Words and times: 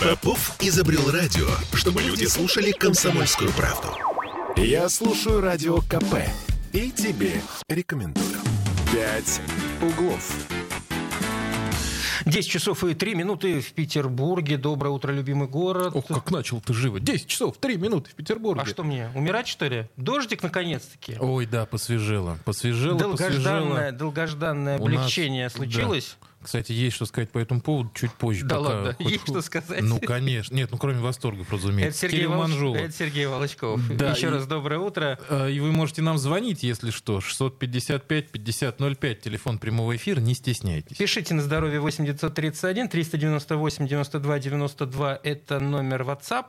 Попов 0.00 0.56
изобрел 0.60 1.10
радио, 1.10 1.46
чтобы 1.74 2.02
люди 2.02 2.24
слушали 2.24 2.70
комсомольскую 2.72 3.50
правду. 3.52 3.88
Я 4.56 4.88
слушаю 4.88 5.40
радио 5.40 5.78
КП 5.82 6.16
и 6.72 6.90
тебе 6.90 7.40
рекомендую. 7.68 8.26
«Пять 8.92 9.40
углов». 9.82 10.32
10 12.26 12.48
часов 12.50 12.84
и 12.84 12.94
3 12.94 13.14
минуты 13.14 13.60
в 13.60 13.72
Петербурге. 13.72 14.56
Доброе 14.56 14.90
утро, 14.90 15.10
любимый 15.10 15.48
город. 15.48 15.92
Ох, 15.94 16.06
как 16.06 16.30
начал 16.30 16.60
ты 16.60 16.74
живо. 16.74 17.00
10 17.00 17.26
часов 17.26 17.56
3 17.58 17.76
минуты 17.76 18.10
в 18.10 18.14
Петербурге. 18.14 18.62
А 18.62 18.66
что 18.66 18.84
мне, 18.84 19.10
умирать, 19.14 19.48
что 19.48 19.66
ли? 19.66 19.88
Дождик, 19.96 20.42
наконец-таки. 20.42 21.16
Ой, 21.18 21.46
да, 21.46 21.66
посвежело. 21.66 22.38
Посвежело, 22.44 22.98
долгожданное, 22.98 23.62
посвежело. 23.68 23.92
Долгожданное 23.92 24.78
У 24.78 24.86
нас- 24.88 24.96
облегчение 24.98 25.48
да. 25.48 25.54
Кстати, 26.42 26.72
есть 26.72 26.96
что 26.96 27.04
сказать 27.04 27.30
по 27.30 27.38
этому 27.38 27.60
поводу 27.60 27.90
чуть 27.94 28.12
позже. 28.14 28.46
Да 28.46 28.58
ладно, 28.58 28.94
хоть- 28.94 29.10
есть 29.12 29.24
что 29.28 29.42
сказать? 29.42 29.82
Ну, 29.82 30.00
конечно. 30.00 30.54
Нет, 30.54 30.70
ну, 30.72 30.78
кроме 30.78 31.00
восторгов, 31.00 31.46
Это 31.48 31.56
разумеется. 31.56 32.00
Сергей, 32.00 32.20
Кирилл 32.20 32.32
Волч- 32.32 32.38
Манжулов. 32.38 32.80
Это 32.80 32.92
Сергей 32.92 33.26
Волочков. 33.26 33.80
Да, 33.96 34.12
Еще 34.12 34.28
и- 34.28 34.30
раз 34.30 34.46
доброе 34.46 34.78
утро. 34.80 35.18
Э, 35.28 35.50
И 35.50 35.60
вы 35.60 35.72
можете 35.72 36.02
нам 36.02 36.16
звонить, 36.18 36.62
если 36.62 36.90
что. 36.90 37.20
655-5005, 37.20 39.20
телефон 39.20 39.58
прямого 39.58 39.94
эфира, 39.96 40.20
не 40.20 40.34
стесняйтесь. 40.34 40.96
Пишите 40.96 41.34
на 41.34 41.42
здоровье 41.42 41.80
8 41.80 42.04
931 42.06 42.88
398 42.88 43.86
92 43.86 44.38
92. 44.38 45.20
Это 45.22 45.60
номер 45.60 46.02
WhatsApp. 46.02 46.46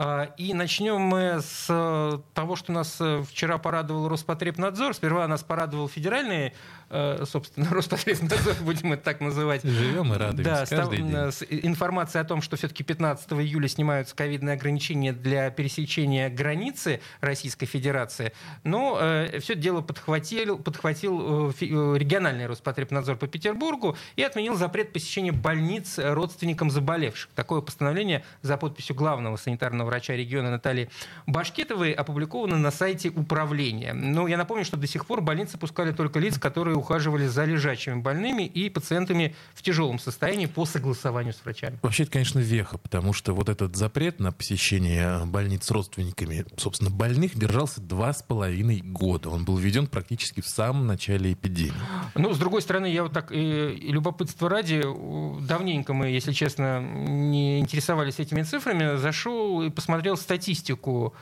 А, 0.00 0.30
И 0.36 0.54
начнем 0.54 1.00
мы 1.00 1.40
с 1.42 1.66
э, 1.68 2.18
того, 2.32 2.54
что 2.54 2.70
нас 2.70 2.98
э, 3.00 3.24
вчера 3.28 3.58
порадовал 3.58 4.08
Роспотребнадзор. 4.08 4.94
Сперва 4.94 5.26
нас 5.26 5.42
порадовал 5.42 5.88
федеральный, 5.88 6.54
э, 6.88 7.24
собственно, 7.28 7.68
Роспотребнадзор, 7.72 8.54
будем 8.60 8.92
это 8.92 9.02
так 9.02 9.20
называть. 9.20 9.64
Живем 9.64 10.14
и 10.14 10.16
радуемся 10.16 10.44
Да, 10.44 10.66
каждый 10.66 10.98
день. 10.98 11.12
с 11.12 11.42
информацией 11.50 12.22
о 12.22 12.24
том, 12.24 12.42
что 12.42 12.56
все-таки 12.56 12.84
15 12.84 13.32
июля 13.32 13.66
снимаются 13.66 14.14
ковидные 14.14 14.54
ограничения 14.54 15.12
для 15.12 15.50
пересечения 15.50 16.30
границы 16.30 17.00
Российской 17.20 17.66
Федерации. 17.66 18.32
Но 18.62 18.98
все 19.40 19.54
это 19.54 19.56
дело 19.56 19.80
подхватил, 19.80 20.58
подхватил 20.58 21.50
региональный 21.50 22.46
Роспотребнадзор 22.46 23.16
по 23.16 23.26
Петербургу 23.26 23.96
и 24.14 24.22
отменил 24.22 24.54
запрет 24.54 24.92
посещения 24.92 25.32
больниц 25.32 25.98
родственникам 25.98 26.70
заболевших. 26.70 27.30
Такое 27.34 27.62
постановление 27.62 28.24
за 28.42 28.56
подписью 28.56 28.94
главного 28.94 29.36
санитарного 29.36 29.87
врача 29.88 30.14
региона 30.14 30.50
Натальи 30.50 30.88
Башкетовой 31.26 31.92
опубликовано 31.92 32.58
на 32.58 32.70
сайте 32.70 33.08
управления. 33.08 33.92
Но 33.92 34.28
я 34.28 34.36
напомню, 34.36 34.64
что 34.64 34.76
до 34.76 34.86
сих 34.86 35.06
пор 35.06 35.20
больницы 35.20 35.58
пускали 35.58 35.92
только 35.92 36.20
лиц, 36.20 36.38
которые 36.38 36.76
ухаживали 36.76 37.26
за 37.26 37.44
лежачими 37.44 38.00
больными 38.00 38.44
и 38.44 38.70
пациентами 38.70 39.34
в 39.54 39.62
тяжелом 39.62 39.98
состоянии 39.98 40.46
по 40.46 40.64
согласованию 40.64 41.32
с 41.32 41.44
врачами. 41.44 41.78
Вообще, 41.82 42.04
это, 42.04 42.12
конечно, 42.12 42.38
веха, 42.38 42.78
потому 42.78 43.12
что 43.12 43.34
вот 43.34 43.48
этот 43.48 43.76
запрет 43.76 44.20
на 44.20 44.32
посещение 44.32 45.24
больниц 45.24 45.64
с 45.64 45.70
родственниками, 45.70 46.44
собственно, 46.56 46.90
больных 46.90 47.36
держался 47.36 47.80
два 47.80 48.12
с 48.12 48.22
половиной 48.22 48.80
года. 48.80 49.30
Он 49.30 49.44
был 49.44 49.56
введен 49.56 49.86
практически 49.86 50.40
в 50.40 50.48
самом 50.48 50.86
начале 50.86 51.32
эпидемии. 51.32 51.72
Ну, 52.14 52.32
с 52.32 52.38
другой 52.38 52.62
стороны, 52.62 52.86
я 52.86 53.02
вот 53.02 53.12
так 53.12 53.32
и, 53.32 53.70
и 53.70 53.92
любопытство 53.92 54.48
ради, 54.48 54.82
давненько 55.46 55.94
мы, 55.94 56.08
если 56.08 56.32
честно, 56.32 56.80
не 56.80 57.60
интересовались 57.60 58.18
этими 58.18 58.42
цифрами, 58.42 58.96
зашел 58.98 59.62
и 59.62 59.70
посмотрел 59.78 60.16
статистику 60.16 61.14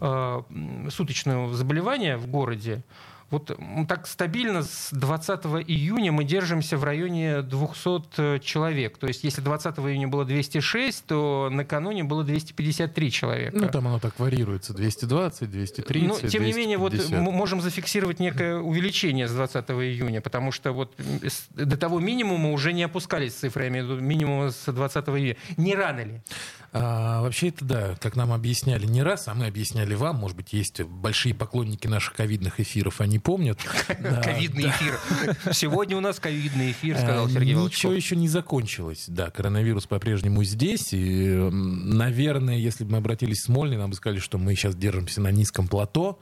э, 0.00 0.42
суточного 0.88 1.54
заболевания 1.54 2.16
в 2.16 2.26
городе. 2.26 2.82
Вот 3.30 3.56
так 3.88 4.06
стабильно 4.06 4.62
с 4.62 4.88
20 4.92 5.44
июня 5.68 6.12
мы 6.12 6.24
держимся 6.24 6.78
в 6.78 6.84
районе 6.84 7.42
200 7.42 8.38
человек. 8.40 8.96
То 8.96 9.06
есть, 9.06 9.22
если 9.22 9.42
20 9.42 9.78
июня 9.80 10.08
было 10.08 10.24
206, 10.24 11.04
то 11.04 11.48
накануне 11.50 12.04
было 12.04 12.24
253 12.24 13.10
человека. 13.10 13.58
Ну, 13.58 13.68
там 13.68 13.86
оно 13.86 13.98
так 13.98 14.18
варьируется. 14.18 14.72
220, 14.72 15.50
230, 15.50 16.08
Но, 16.08 16.28
тем 16.28 16.42
не 16.42 16.52
менее, 16.52 16.78
вот 16.78 16.92
250. 16.92 17.22
мы 17.22 17.32
можем 17.32 17.60
зафиксировать 17.60 18.18
некое 18.18 18.58
увеличение 18.58 19.28
с 19.28 19.32
20 19.32 19.70
июня, 19.70 20.22
потому 20.22 20.50
что 20.50 20.72
вот 20.72 20.94
до 21.50 21.76
того 21.76 22.00
минимума 22.00 22.50
уже 22.50 22.72
не 22.72 22.84
опускались 22.84 23.34
цифры, 23.34 23.64
я 23.64 23.68
имею 23.68 23.86
в 23.86 23.90
виду 23.90 24.00
минимума 24.00 24.50
с 24.50 24.72
20 24.72 25.08
июня. 25.08 25.36
Не 25.58 25.74
рано 25.74 26.00
ли? 26.00 26.22
А, 26.72 27.22
вообще 27.22 27.48
это 27.48 27.64
да, 27.64 27.94
как 28.00 28.14
нам 28.14 28.32
объясняли 28.32 28.86
не 28.86 29.02
раз, 29.02 29.28
а 29.28 29.34
мы 29.34 29.46
объясняли 29.46 29.94
вам, 29.94 30.16
может 30.16 30.36
быть, 30.36 30.52
есть 30.52 30.82
большие 30.82 31.34
поклонники 31.34 31.86
наших 31.86 32.14
ковидных 32.14 32.60
эфиров, 32.60 33.00
они 33.00 33.17
помнят. 33.20 33.58
Да, 34.00 34.20
Ковидный 34.22 34.68
эфир. 34.70 34.98
Сегодня 35.52 35.96
у 35.96 36.00
нас 36.00 36.18
ковидный 36.20 36.70
эфир, 36.72 36.96
сказал 36.98 37.26
А, 37.26 37.30
Сергей 37.30 37.48
Ничего 37.54 37.60
Волчков. 37.62 37.94
еще 37.94 38.16
не 38.16 38.28
закончилось. 38.28 39.04
Да, 39.08 39.30
коронавирус 39.30 39.86
по-прежнему 39.86 40.44
здесь. 40.44 40.92
И, 40.92 41.28
наверное, 41.50 42.56
если 42.56 42.84
бы 42.84 42.92
мы 42.92 42.98
обратились 42.98 43.38
в 43.40 43.44
Смольный, 43.44 43.76
нам 43.76 43.90
бы 43.90 43.96
сказали, 43.96 44.20
что 44.20 44.38
мы 44.38 44.54
сейчас 44.54 44.74
держимся 44.76 45.20
на 45.20 45.30
низком 45.30 45.68
плато, 45.68 46.18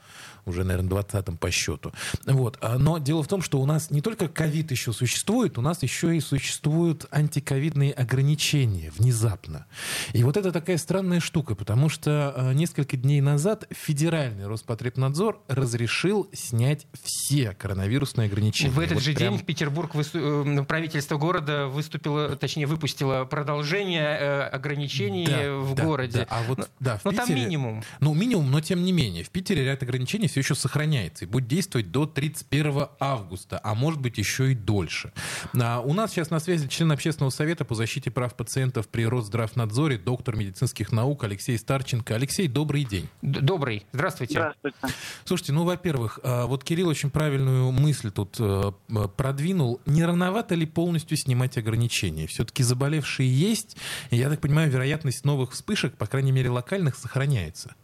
уже, 0.47 0.65
наверное, 0.65 0.89
20-м 0.91 1.37
по 1.37 1.51
счету. 1.51 1.93
Вот. 2.25 2.57
А, 2.61 2.79
Но 2.79 2.99
дело 2.99 3.23
в 3.23 3.29
том, 3.29 3.43
что 3.43 3.61
у 3.61 3.67
нас 3.67 3.91
не 3.91 4.01
только 4.01 4.29
ковид 4.29 4.71
еще 4.71 4.93
существует, 4.93 5.59
у 5.59 5.61
нас 5.61 5.83
еще 5.83 6.17
и 6.17 6.21
существуют 6.21 7.07
антиковидные 7.11 7.93
ограничения 7.93 8.91
внезапно. 8.97 9.67
И 10.12 10.23
вот 10.25 10.37
это 10.37 10.53
такая 10.53 10.79
странная 10.79 11.21
штука, 11.21 11.55
потому 11.55 11.89
что 11.89 12.33
а, 12.37 12.53
несколько 12.53 12.97
дней 12.97 13.21
назад 13.21 13.65
федеральный 13.71 14.47
Роспотребнадзор 14.47 15.41
разрешил 15.49 16.29
снять 16.33 16.87
все 17.03 17.53
коронавирусные 17.53 18.27
ограничения. 18.27 18.71
В 18.71 18.78
этот 18.78 18.95
Вот 18.95 19.03
же 19.03 19.13
прям- 19.13 19.34
день 19.34 19.43
в 19.43 19.45
Петербург 19.47 19.95
высту- 19.95 20.45
э, 20.61 20.65
правительство 20.65 21.19
города 21.19 21.67
выступило, 21.67 22.37
точнее, 22.37 22.67
выпустило 22.67 23.25
продолжение 23.25 24.17
э, 24.19 24.43
ограничений 24.45 25.27
Да, 25.27 25.55
в 25.59 25.75
да, 25.75 25.84
городе. 25.84 26.19
да. 26.19 26.27
А 26.31 26.43
вот, 26.45 26.59
Ну, 26.59 26.65
да, 26.81 26.99
в 26.99 27.05
ну, 27.05 27.13
там 27.13 27.28
Питере- 27.28 27.34
минимум. 27.45 27.83
Ну, 28.01 28.15
минимум, 28.15 28.51
но 28.51 28.61
тем 28.61 28.84
не 28.84 28.93
менее. 28.93 29.25
В 29.25 29.31
Питере 29.31 29.65
ряд 29.65 29.83
ограничений 29.83 30.28
все 30.37 30.43
еще 30.43 30.55
сохраняется 30.55 31.25
и 31.25 31.29
будет 31.29 31.49
действовать 31.49 31.91
до 31.91 32.05
31 32.05 32.89
августа, 33.01 33.59
а 33.65 33.75
может 33.75 34.03
быть 34.03 34.19
еще 34.19 34.53
и 34.53 34.55
дольше. 34.55 35.15
А 35.59 35.81
у 35.81 35.95
нас 35.95 36.11
сейчас 36.11 36.29
на 36.29 36.41
связи 36.41 36.69
член 36.69 36.93
общественного 36.93 37.31
совета 37.31 37.65
по 37.65 37.75
защите 37.75 38.11
прав 38.11 38.35
пациентов 38.35 38.87
при 38.89 39.07
Росздравнадзоре, 39.07 39.97
доктор 39.97 40.37
медицинских 40.37 40.93
наук 40.93 41.25
Алексей 41.25 41.57
Старченко. 41.57 42.15
Алексей, 42.15 42.49
добрый 42.49 42.85
день. 42.85 43.09
Добрый. 43.23 43.87
Здравствуйте. 43.95 44.35
Здравствуйте. 44.35 44.77
Слушайте, 45.25 45.53
ну, 45.55 45.65
во-первых, 45.65 46.21
а, 46.23 46.45
вот 46.45 46.65
Кирилл 46.65 46.89
очень 46.89 47.09
правильную 47.09 47.73
мысль 47.73 48.11
тут 48.11 48.37
э, 48.39 48.73
м, 48.91 49.09
продвинул. 49.09 49.81
Не 49.87 50.05
рановато 50.05 50.55
ли 50.55 50.67
полностью 50.67 51.17
снимать 51.17 51.57
ограничения? 51.57 52.27
Все-таки 52.27 52.63
заболевшие 52.63 53.35
есть, 53.35 53.79
и, 54.11 54.17
я 54.17 54.29
так 54.29 54.43
понимаю, 54.43 54.71
вероятность 54.71 55.25
новых 55.25 55.53
вспышек, 55.53 55.97
по 55.97 56.05
крайней 56.07 56.33
мере, 56.33 56.51
локальных, 56.51 56.95
сохраняется. 56.95 57.75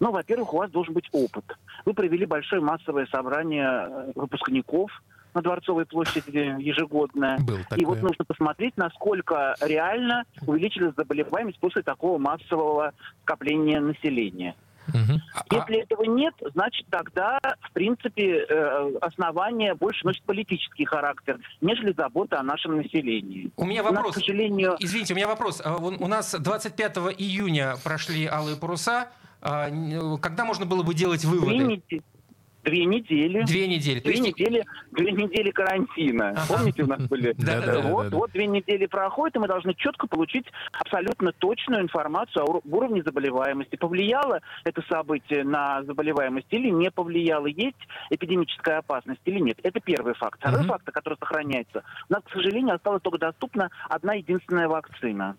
Ну, 0.00 0.10
во-первых, 0.10 0.52
у 0.54 0.58
вас 0.58 0.70
должен 0.70 0.94
быть 0.94 1.08
опыт. 1.12 1.44
Вы 1.84 1.94
провели 1.94 2.26
большое 2.26 2.60
массовое 2.60 3.06
собрание 3.06 3.88
э, 3.88 4.12
выпускников 4.14 4.90
на 5.34 5.42
Дворцовой 5.42 5.84
площади 5.84 6.56
ежегодное. 6.58 7.38
Был 7.38 7.58
И 7.76 7.84
вот 7.84 8.00
нужно 8.00 8.24
посмотреть, 8.24 8.76
насколько 8.76 9.54
реально 9.60 10.24
увеличилась 10.46 10.94
заболеваемость 10.96 11.58
после 11.58 11.82
такого 11.82 12.18
массового 12.18 12.92
скопления 13.22 13.80
населения. 13.80 14.54
Мгм. 14.88 15.20
Если 15.50 15.78
этого 15.78 16.04
нет, 16.04 16.34
значит 16.54 16.86
тогда, 16.90 17.38
в 17.60 17.72
принципе, 17.72 18.46
э, 18.48 18.92
основания 19.00 19.74
больше 19.74 20.06
носят 20.06 20.22
политический 20.22 20.84
характер, 20.84 21.38
нежели 21.60 21.92
забота 21.92 22.38
о 22.38 22.42
нашем 22.42 22.76
населении. 22.76 23.50
У 23.56 23.64
меня 23.64 23.82
У 23.82 23.86
нас, 23.86 23.94
вопрос. 23.94 24.14
к 24.14 24.18
сожалению, 24.20 24.76
Извините, 24.78 25.14
у 25.14 25.16
меня 25.16 25.26
вопрос. 25.26 25.60
А, 25.64 25.76
вон 25.76 25.96
У 25.98 26.06
нас 26.06 26.34
25 26.38 26.98
июня 27.18 27.74
прошли 27.82 28.26
алые 28.26 28.56
паруса. 28.56 29.08
А, 29.48 29.70
Когда 30.20 30.44
можно 30.44 30.66
было 30.66 30.82
бы 30.82 30.92
делать 30.94 31.20
две, 31.22 31.30
выводы? 31.30 31.56
две 32.64 32.84
недели. 32.84 33.44
Две 33.44 33.68
недели. 33.68 34.00
То 34.00 34.06
Две 34.08 34.14
есть 34.16 34.26
недели, 34.26 34.64
две 34.90 35.12
недели 35.12 35.52
карантина. 35.52 36.30
Ага. 36.30 36.46
Помните, 36.48 36.82
у 36.82 36.88
нас 36.88 37.00
были? 37.02 37.32
Да, 37.38 37.60
да, 37.60 37.80
вот, 37.82 38.04
да, 38.06 38.10
да. 38.10 38.16
вот 38.16 38.32
две 38.32 38.48
недели 38.48 38.86
проходит, 38.86 39.36
и 39.36 39.38
мы 39.38 39.46
должны 39.46 39.72
четко 39.74 40.08
получить 40.08 40.46
абсолютно 40.72 41.30
точную 41.30 41.82
информацию 41.82 42.42
о 42.42 42.50
ур- 42.56 42.62
уровне 42.68 43.04
заболеваемости. 43.04 43.76
Повлияло 43.76 44.40
это 44.64 44.82
событие 44.88 45.44
на 45.44 45.84
заболеваемость 45.84 46.48
или 46.50 46.70
не 46.70 46.90
повлияло? 46.90 47.46
Есть 47.46 47.76
эпидемическая 48.10 48.78
опасность 48.78 49.20
или 49.26 49.38
нет? 49.38 49.60
Это 49.62 49.78
первый 49.78 50.14
факт. 50.14 50.40
Второй 50.40 50.62
Мгм. 50.62 50.68
фактор, 50.70 50.92
который 50.92 51.18
сохраняется. 51.20 51.84
У 52.10 52.12
нас, 52.14 52.24
к 52.24 52.32
сожалению, 52.32 52.74
осталась 52.74 53.02
только 53.02 53.18
доступна 53.18 53.70
одна 53.88 54.14
единственная 54.14 54.66
вакцина. 54.66 55.36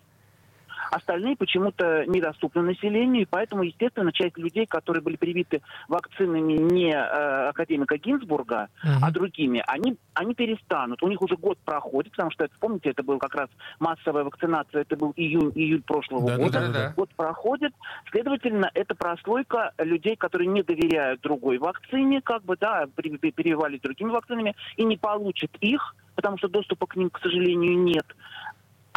Остальные 0.92 1.36
почему-то 1.36 2.06
недоступны 2.06 2.62
населению, 2.62 3.24
и 3.24 3.26
поэтому, 3.26 3.64
естественно, 3.64 4.12
часть 4.12 4.38
людей, 4.38 4.66
которые 4.66 5.02
были 5.04 5.16
привиты 5.16 5.62
вакцинами 5.88 6.54
не 6.54 6.92
э, 6.92 7.50
академика 7.50 7.98
Гинзбурга, 7.98 8.70
Мгм. 8.84 9.04
а 9.04 9.12
другими, 9.12 9.64
они, 9.68 9.98
они 10.14 10.34
перестанут. 10.34 11.02
У 11.04 11.08
них 11.08 11.22
уже 11.22 11.36
год 11.36 11.58
проходит, 11.60 12.12
потому 12.12 12.32
что, 12.32 12.46
это, 12.46 12.54
помните, 12.60 12.90
это 12.90 13.04
был 13.04 13.18
как 13.20 13.36
раз 13.36 13.50
массовая 13.80 14.24
вакцинация, 14.24 14.82
это 14.82 14.96
был 14.96 15.14
июнь, 15.16 15.52
июль 15.56 15.82
прошлого 15.82 16.36
года. 16.38 16.94
Год 16.96 17.10
проходит, 17.16 17.74
следовательно, 18.12 18.70
это 18.74 18.96
прослойка 18.96 19.72
людей, 19.78 20.16
которые 20.16 20.48
не 20.48 20.64
доверяют 20.64 21.22
другой 21.22 21.58
вакцине, 21.58 22.22
как 22.22 22.44
бы, 22.44 22.56
да, 22.60 22.86
прививались 22.96 23.82
другими 23.82 24.10
вакцинами, 24.10 24.56
и 24.76 24.84
не 24.84 24.98
получат 24.98 25.52
их, 25.62 25.96
потому 26.16 26.38
что 26.38 26.48
доступа 26.48 26.88
к 26.88 26.96
ним, 26.96 27.10
к 27.10 27.20
сожалению, 27.20 27.78
нет. 27.80 28.06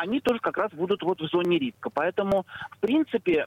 Они 0.01 0.21
тоже 0.21 0.41
как 0.41 0.57
раз 0.57 0.73
будут 0.73 1.03
вот 1.03 1.21
в 1.21 1.27
зоне 1.27 1.59
риска. 1.59 1.91
Поэтому, 1.91 2.47
в 2.71 2.79
принципе, 2.79 3.47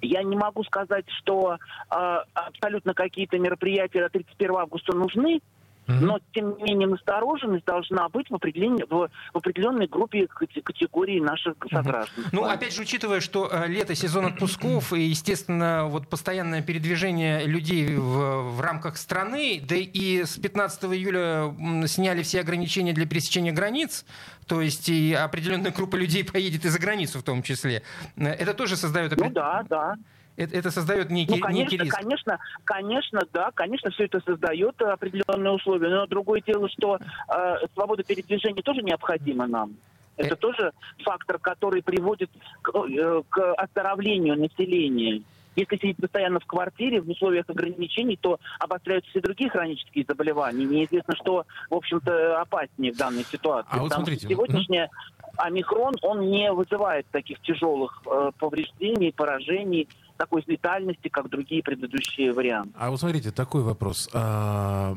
я 0.00 0.22
не 0.22 0.36
могу 0.36 0.64
сказать, 0.64 1.04
что 1.18 1.58
э, 1.90 2.18
абсолютно 2.34 2.94
какие-то 2.94 3.38
мероприятия 3.38 4.00
до 4.00 4.08
31 4.08 4.56
августа 4.56 4.96
нужны, 4.96 5.40
но, 5.88 6.20
тем 6.34 6.56
не 6.58 6.64
менее, 6.64 6.86
настороженность 6.86 7.64
должна 7.64 8.08
быть 8.10 8.28
в, 8.28 8.34
определенной, 8.34 8.84
в, 8.88 9.08
в 9.32 9.36
определенной 9.36 9.86
группе 9.86 10.26
категории 10.28 11.18
наших 11.18 11.54
сограждан. 11.70 12.24
Ну, 12.32 12.44
опять 12.44 12.74
же, 12.74 12.82
учитывая, 12.82 13.20
что 13.20 13.48
э, 13.50 13.66
лето, 13.68 13.94
сезон 13.94 14.26
отпусков 14.26 14.92
и, 14.92 15.00
естественно, 15.00 15.86
вот 15.86 16.08
постоянное 16.08 16.62
передвижение 16.62 17.46
людей 17.46 17.96
в, 17.96 18.52
в 18.52 18.60
рамках 18.60 18.98
страны, 18.98 19.62
да 19.66 19.76
и 19.76 20.24
с 20.24 20.36
15 20.36 20.84
июля 20.84 21.54
сняли 21.86 22.22
все 22.22 22.40
ограничения 22.40 22.92
для 22.92 23.06
пересечения 23.06 23.52
границ, 23.52 24.04
то 24.46 24.60
есть 24.60 24.88
и 24.88 25.14
определенная 25.14 25.70
группа 25.70 25.96
людей 25.96 26.24
поедет 26.32 26.64
и 26.66 26.68
за 26.68 26.78
границу 26.78 27.20
в 27.20 27.22
том 27.22 27.42
числе. 27.42 27.82
Э, 28.16 28.26
это 28.26 28.52
тоже 28.52 28.76
создает... 28.76 29.16
Ну 29.16 29.30
да, 29.30 29.64
да 29.68 29.94
это, 30.38 30.56
это 30.56 30.70
создает 30.70 31.10
некий, 31.10 31.34
ну, 31.34 31.40
конечно, 31.40 31.72
некий 31.72 31.84
риск. 31.84 31.96
Конечно, 31.96 32.38
конечно, 32.64 33.22
да, 33.32 33.50
конечно, 33.52 33.90
все 33.90 34.04
это 34.04 34.20
создает 34.20 34.80
определенные 34.80 35.52
условия. 35.52 35.88
Но 35.88 36.06
другое 36.06 36.40
дело, 36.40 36.68
что 36.68 36.98
э, 37.28 37.56
свобода 37.74 38.04
передвижения 38.04 38.62
тоже 38.62 38.82
необходима 38.82 39.46
нам. 39.46 39.74
Это 40.16 40.34
э... 40.34 40.36
тоже 40.36 40.72
фактор, 41.04 41.38
который 41.38 41.82
приводит 41.82 42.30
к, 42.62 42.70
э, 42.70 43.22
к 43.28 43.54
оздоровлению 43.54 44.38
населения. 44.38 45.22
Если 45.56 45.76
сидеть 45.76 45.96
постоянно 45.96 46.38
в 46.38 46.46
квартире 46.46 47.00
в 47.00 47.10
условиях 47.10 47.46
ограничений, 47.48 48.16
то 48.16 48.38
обостряются 48.60 49.10
все 49.10 49.20
другие 49.20 49.50
хронические 49.50 50.04
заболевания. 50.06 50.64
Неизвестно, 50.64 51.16
что, 51.16 51.46
в 51.68 51.74
общем-то, 51.74 52.40
опаснее 52.40 52.92
в 52.92 52.96
данной 52.96 53.24
ситуации. 53.24 53.68
А 53.72 53.78
вот 53.78 53.92
смотрите, 53.92 54.28
сегодняшняя 54.28 54.88
омикрон, 55.36 55.96
он 56.02 56.30
не 56.30 56.52
вызывает 56.52 57.06
таких 57.10 57.40
тяжелых 57.40 58.02
э, 58.06 58.30
повреждений, 58.38 59.12
поражений 59.12 59.88
такой 60.18 60.42
летальности, 60.46 61.08
как 61.08 61.30
другие 61.30 61.62
предыдущие 61.62 62.32
варианты. 62.32 62.74
А 62.76 62.90
вот 62.90 63.00
смотрите, 63.00 63.30
такой 63.30 63.62
вопрос. 63.62 64.10
А, 64.12 64.96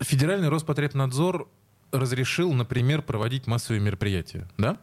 Федеральный 0.00 0.48
Роспотребнадзор 0.48 1.48
разрешил, 1.92 2.52
например, 2.52 3.02
проводить 3.02 3.46
массовые 3.46 3.80
мероприятия, 3.80 4.48
да? 4.58 4.76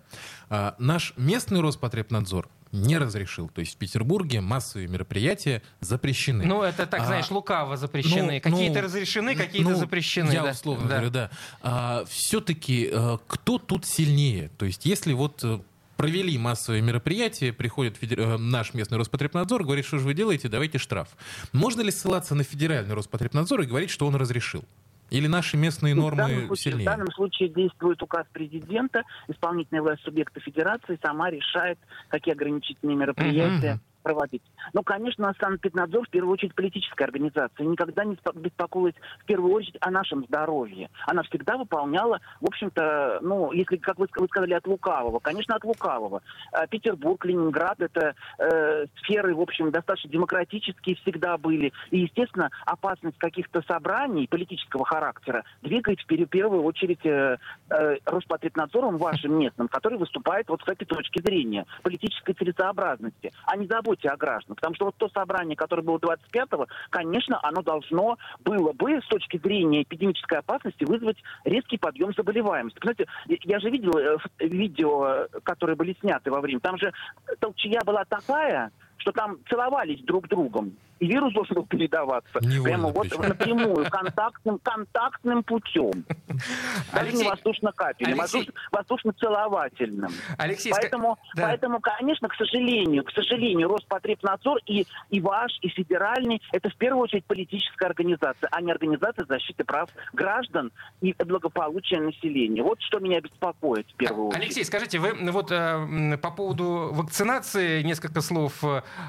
А 0.49 0.75
наш 0.79 1.13
местный 1.17 1.59
Роспотребнадзор 1.61 2.49
не 2.71 2.97
разрешил. 2.97 3.49
То 3.49 3.59
есть 3.59 3.75
в 3.75 3.77
Петербурге 3.77 4.41
массовые 4.41 4.87
мероприятия 4.87 5.61
запрещены. 5.81 6.45
Ну, 6.45 6.63
это 6.63 6.85
так, 6.85 7.01
а, 7.01 7.05
знаешь, 7.05 7.29
лукаво 7.29 7.75
запрещены. 7.77 8.41
Ну, 8.43 8.51
какие-то 8.51 8.79
ну, 8.79 8.85
разрешены, 8.85 9.35
какие-то 9.35 9.71
ну, 9.71 9.75
запрещены. 9.75 10.31
Я 10.31 10.43
да. 10.43 10.51
условно 10.51 10.87
да. 10.87 10.95
говорю, 10.95 11.11
да. 11.11 11.31
А, 11.61 12.05
все-таки 12.07 12.89
а, 12.91 13.19
кто 13.27 13.57
тут 13.57 13.85
сильнее? 13.85 14.49
То 14.57 14.65
есть 14.65 14.85
если 14.85 15.13
вот 15.13 15.43
э, 15.43 15.59
провели 16.01 16.35
массовые 16.35 16.81
мероприятия, 16.81 17.53
приходит 17.53 17.95
федер... 17.95 18.19
Э, 18.21 18.37
наш 18.37 18.73
местный 18.73 18.97
Роспотребнадзор, 18.97 19.63
говорит, 19.63 19.85
что 19.85 19.99
же 19.99 20.05
вы 20.05 20.15
делаете, 20.15 20.49
давайте 20.49 20.79
штраф. 20.79 21.09
Можно 21.53 21.81
ли 21.81 21.91
ссылаться 21.91 22.33
на 22.33 22.43
федеральный 22.43 22.95
Роспотребнадзор 22.95 23.61
и 23.61 23.65
говорить, 23.67 23.91
что 23.91 24.07
он 24.07 24.15
разрешил? 24.15 24.65
Или 25.11 25.27
наши 25.27 25.57
местные 25.57 25.93
нормы 25.93 26.23
в 26.23 26.27
данном 26.27 26.47
случае, 26.47 26.63
сильнее? 26.63 26.87
В 26.87 26.91
данном 26.91 27.11
случае 27.11 27.49
действует 27.49 28.01
указ 28.01 28.25
президента, 28.33 29.03
исполнительная 29.27 29.83
власть 29.83 30.01
субъекта 30.01 30.39
федерации 30.39 30.97
сама 31.03 31.29
решает, 31.29 31.77
какие 32.09 32.33
ограничительные 32.33 32.97
мероприятия 32.97 33.79
проводить. 34.01 34.43
Но, 34.73 34.83
конечно, 34.83 35.33
Санкт-Петербург 35.39 36.07
в 36.07 36.11
первую 36.11 36.33
очередь 36.33 36.55
политическая 36.55 37.05
организация. 37.05 37.65
Никогда 37.65 38.03
не 38.03 38.17
беспокоилась 38.35 38.95
в 39.19 39.25
первую 39.25 39.53
очередь 39.53 39.77
о 39.79 39.91
нашем 39.91 40.25
здоровье. 40.25 40.89
Она 41.07 41.23
всегда 41.23 41.57
выполняла, 41.57 42.19
в 42.39 42.47
общем-то, 42.47 43.19
ну, 43.21 43.51
если, 43.51 43.77
как 43.77 43.97
вы, 43.99 44.07
сказали, 44.27 44.53
от 44.53 44.67
лукавого. 44.67 45.19
Конечно, 45.19 45.55
от 45.55 45.63
лукавого. 45.63 46.21
А 46.51 46.67
Петербург, 46.67 47.23
Ленинград— 47.25 47.75
это 47.79 48.15
э, 48.37 48.85
сферы, 49.03 49.35
в 49.35 49.41
общем, 49.41 49.71
достаточно 49.71 50.09
демократические 50.09 50.95
всегда 50.97 51.37
были. 51.37 51.71
И, 51.91 51.99
естественно, 51.99 52.49
опасность 52.65 53.17
каких-то 53.17 53.61
собраний 53.67 54.27
политического 54.27 54.85
характера 54.85 55.43
двигает 55.61 55.99
в 55.99 56.25
первую 56.25 56.63
очередь 56.63 57.05
э, 57.05 57.37
э, 57.69 57.97
Роспотребнадзором 58.05 58.97
вашим 58.97 59.37
местным, 59.37 59.67
который 59.67 59.97
выступает 59.97 60.49
вот 60.49 60.61
с 60.61 60.67
этой 60.67 60.85
точки 60.85 61.21
зрения 61.21 61.65
политической 61.83 62.33
целесообразности. 62.33 63.31
А 63.45 63.55
не 63.55 63.67
забудьте 63.67 63.90
заботе 63.91 64.09
о 64.09 64.17
гражданах. 64.17 64.57
Потому 64.57 64.75
что 64.75 64.85
вот 64.85 64.95
то 64.97 65.09
собрание, 65.09 65.55
которое 65.55 65.83
было 65.83 65.97
25-го, 65.97 66.67
конечно, 66.89 67.39
оно 67.43 67.61
должно 67.61 68.17
было 68.43 68.71
бы 68.73 69.01
с 69.01 69.07
точки 69.07 69.37
зрения 69.37 69.83
эпидемической 69.83 70.39
опасности 70.39 70.83
вызвать 70.83 71.17
резкий 71.43 71.77
подъем 71.77 72.13
заболеваемости. 72.15 72.79
Знаете, 72.81 73.05
я 73.27 73.59
же 73.59 73.69
видел 73.69 73.97
э, 73.97 74.17
видео, 74.39 75.27
которые 75.43 75.75
были 75.75 75.95
сняты 75.99 76.31
во 76.31 76.41
время. 76.41 76.59
Там 76.59 76.77
же 76.77 76.91
толчья 77.39 77.81
была 77.85 78.05
такая, 78.05 78.71
что 79.01 79.11
там 79.11 79.39
целовались 79.49 80.03
друг 80.03 80.27
другом 80.27 80.77
и 81.01 81.07
вирус 81.07 81.33
должен 81.33 81.55
был 81.55 81.65
передаваться 81.65 82.39
Невольно 82.41 82.63
прямо 82.63 82.89
вот 82.89 83.09
причем. 83.09 83.21
напрямую, 83.21 83.89
контактным, 83.89 84.59
контактным 84.59 85.43
путем. 85.43 85.91
Даже 86.27 87.07
Алексей... 87.07 87.23
не 87.23 87.29
воздушно-капельным, 87.29 88.19
а 88.19 88.23
Алексей... 88.23 88.49
воздушно-целовательным. 88.71 90.11
Алексей, 90.37 90.71
поэтому, 90.71 91.17
да. 91.35 91.47
поэтому, 91.47 91.79
конечно, 91.79 92.29
к 92.29 92.35
сожалению, 92.35 93.03
к 93.03 93.11
сожалению, 93.11 93.67
Роспотребнадзор 93.69 94.59
и, 94.67 94.85
и 95.09 95.19
ваш, 95.19 95.51
и 95.61 95.69
федеральный, 95.69 96.39
это 96.51 96.69
в 96.69 96.75
первую 96.75 97.01
очередь 97.01 97.25
политическая 97.25 97.87
организация, 97.87 98.47
а 98.51 98.61
не 98.61 98.71
организация 98.71 99.25
защиты 99.25 99.63
прав 99.63 99.89
граждан 100.13 100.71
и 101.01 101.15
благополучия 101.25 101.99
населения. 101.99 102.61
Вот 102.61 102.79
что 102.79 102.99
меня 102.99 103.21
беспокоит 103.21 103.87
в 103.89 103.95
первую 103.95 104.27
очередь. 104.27 104.43
Алексей, 104.43 104.63
скажите, 104.63 104.99
вы 104.99 105.15
вот 105.31 105.51
э, 105.51 106.17
по 106.21 106.29
поводу 106.29 106.91
вакцинации 106.91 107.81
несколько 107.81 108.21
слов. 108.21 108.63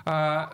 Э, 0.04 0.48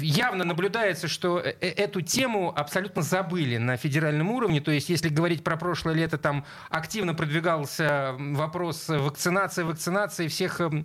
явно 0.00 0.44
наблюдается, 0.44 1.08
что 1.08 1.38
э, 1.38 1.54
э, 1.60 1.68
эту 1.68 2.00
тему 2.00 2.52
абсолютно 2.56 3.02
забыли 3.02 3.56
на 3.56 3.76
федеральном 3.76 4.30
уровне. 4.30 4.60
То 4.60 4.70
есть, 4.70 4.88
если 4.88 5.08
говорить 5.08 5.44
про 5.44 5.56
прошлое 5.56 5.94
лето, 5.94 6.18
там 6.18 6.44
активно 6.70 7.14
продвигался 7.14 8.14
вопрос 8.18 8.88
вакцинации, 8.88 9.62
вакцинации, 9.62 10.28
всех 10.28 10.60
эм, 10.60 10.84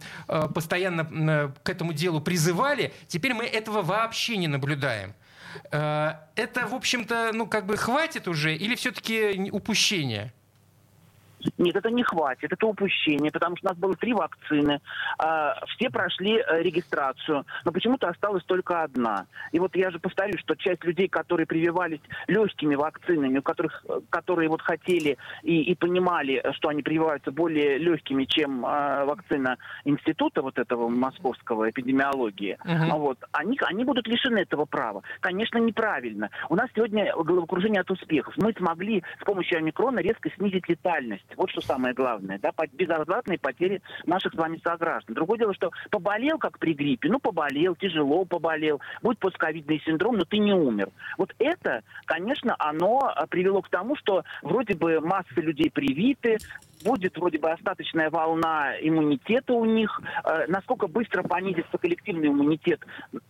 постоянно 0.54 1.54
к 1.64 1.70
этому 1.70 1.94
делу 1.94 2.22
призывали. 2.22 2.94
Теперь 3.08 3.34
мы 3.34 3.46
этого 3.46 3.82
вообще 3.82 4.38
не 4.38 4.48
наблюдаем. 4.48 5.14
Это, 5.70 6.68
в 6.70 6.74
общем-то, 6.74 7.32
ну, 7.34 7.46
как 7.46 7.66
бы 7.66 7.76
хватит 7.76 8.28
уже 8.28 8.56
или 8.56 8.76
все-таки 8.76 9.50
упущение? 9.52 10.34
Нет, 11.58 11.76
это 11.76 11.90
не 11.90 12.04
хватит, 12.04 12.52
это 12.52 12.66
упущение, 12.66 13.32
потому 13.32 13.58
что 13.58 13.68
у 13.68 13.70
нас 13.70 13.78
было 13.78 13.96
три 13.96 14.14
вакцины, 14.14 14.80
э, 15.24 15.52
все 15.76 15.90
прошли 15.90 16.38
э, 16.38 16.62
регистрацию, 16.62 17.46
но 17.66 17.72
почему-то 17.72 18.08
осталась 18.08 18.44
только 18.46 18.84
одна. 18.84 19.26
И 19.52 19.60
вот 19.60 19.76
я 19.76 19.92
же 19.92 20.00
повторю, 20.00 20.38
что 20.40 20.56
часть 20.56 20.84
людей, 20.84 21.08
которые 21.08 21.46
прививались 21.46 22.02
легкими 22.28 22.76
вакцинами, 22.76 23.40
у 23.40 23.42
которых, 23.42 23.86
которые 24.10 24.50
вот 24.50 24.62
хотели 24.62 25.18
и, 25.44 25.62
и 25.62 25.76
понимали, 25.76 26.44
что 26.54 26.70
они 26.70 26.82
прививаются 26.82 27.32
более 27.32 27.78
легкими, 27.78 28.26
чем 28.26 28.66
э, 28.66 29.06
вакцина 29.06 29.58
института 29.86 30.42
вот 30.42 30.58
этого 30.58 30.90
московского 30.90 31.70
эпидемиологии, 31.70 32.58
uh-huh. 32.64 32.98
вот, 32.98 33.18
они, 33.32 33.60
они 33.66 33.84
будут 33.84 34.08
лишены 34.08 34.40
этого 34.40 34.66
права. 34.66 35.04
Конечно, 35.20 35.58
неправильно. 35.58 36.30
У 36.50 36.56
нас 36.56 36.70
сегодня 36.76 37.14
головокружение 37.16 37.82
от 37.82 37.92
успехов. 37.92 38.34
Мы 38.38 38.54
смогли 38.54 39.04
с 39.22 39.26
помощью 39.26 39.60
омикрона 39.60 40.00
резко 40.00 40.30
снизить 40.38 40.68
летальность 40.68 41.26
вот 41.38 41.50
что 41.50 41.62
самое 41.62 41.94
главное, 41.94 42.40
да, 42.40 42.52
безвозвратные 42.74 43.40
потери 43.40 43.82
наших 44.06 44.34
с 44.34 44.38
вами 44.38 44.60
сограждан. 44.64 45.16
Другое 45.16 45.40
дело, 45.40 45.54
что 45.54 45.72
поболел, 45.90 46.38
как 46.38 46.60
при 46.60 46.74
гриппе, 46.74 47.10
ну, 47.10 47.20
поболел, 47.20 47.76
тяжело 47.76 48.26
поболел, 48.26 48.80
будет 49.02 49.20
постковидный 49.20 49.82
синдром, 49.86 50.18
но 50.18 50.26
ты 50.26 50.38
не 50.38 50.54
умер. 50.54 50.90
Вот 51.18 51.34
это, 51.40 51.84
конечно, 52.06 52.56
оно 52.60 53.00
а, 53.04 53.28
привело 53.28 53.62
к 53.62 53.70
тому, 53.70 53.96
что 53.96 54.24
вроде 54.42 54.76
бы 54.76 55.00
масса 55.00 55.42
людей 55.42 55.70
привиты, 55.72 56.38
будет 56.84 57.18
вроде 57.18 57.40
бы 57.40 57.52
остаточная 57.52 58.10
волна 58.10 58.74
иммунитета 58.82 59.54
у 59.54 59.66
них. 59.66 60.02
Э, 60.24 60.46
насколько 60.48 60.88
быстро 60.88 61.24
понизится 61.24 61.78
коллективный 61.78 62.28
иммунитет, 62.28 62.86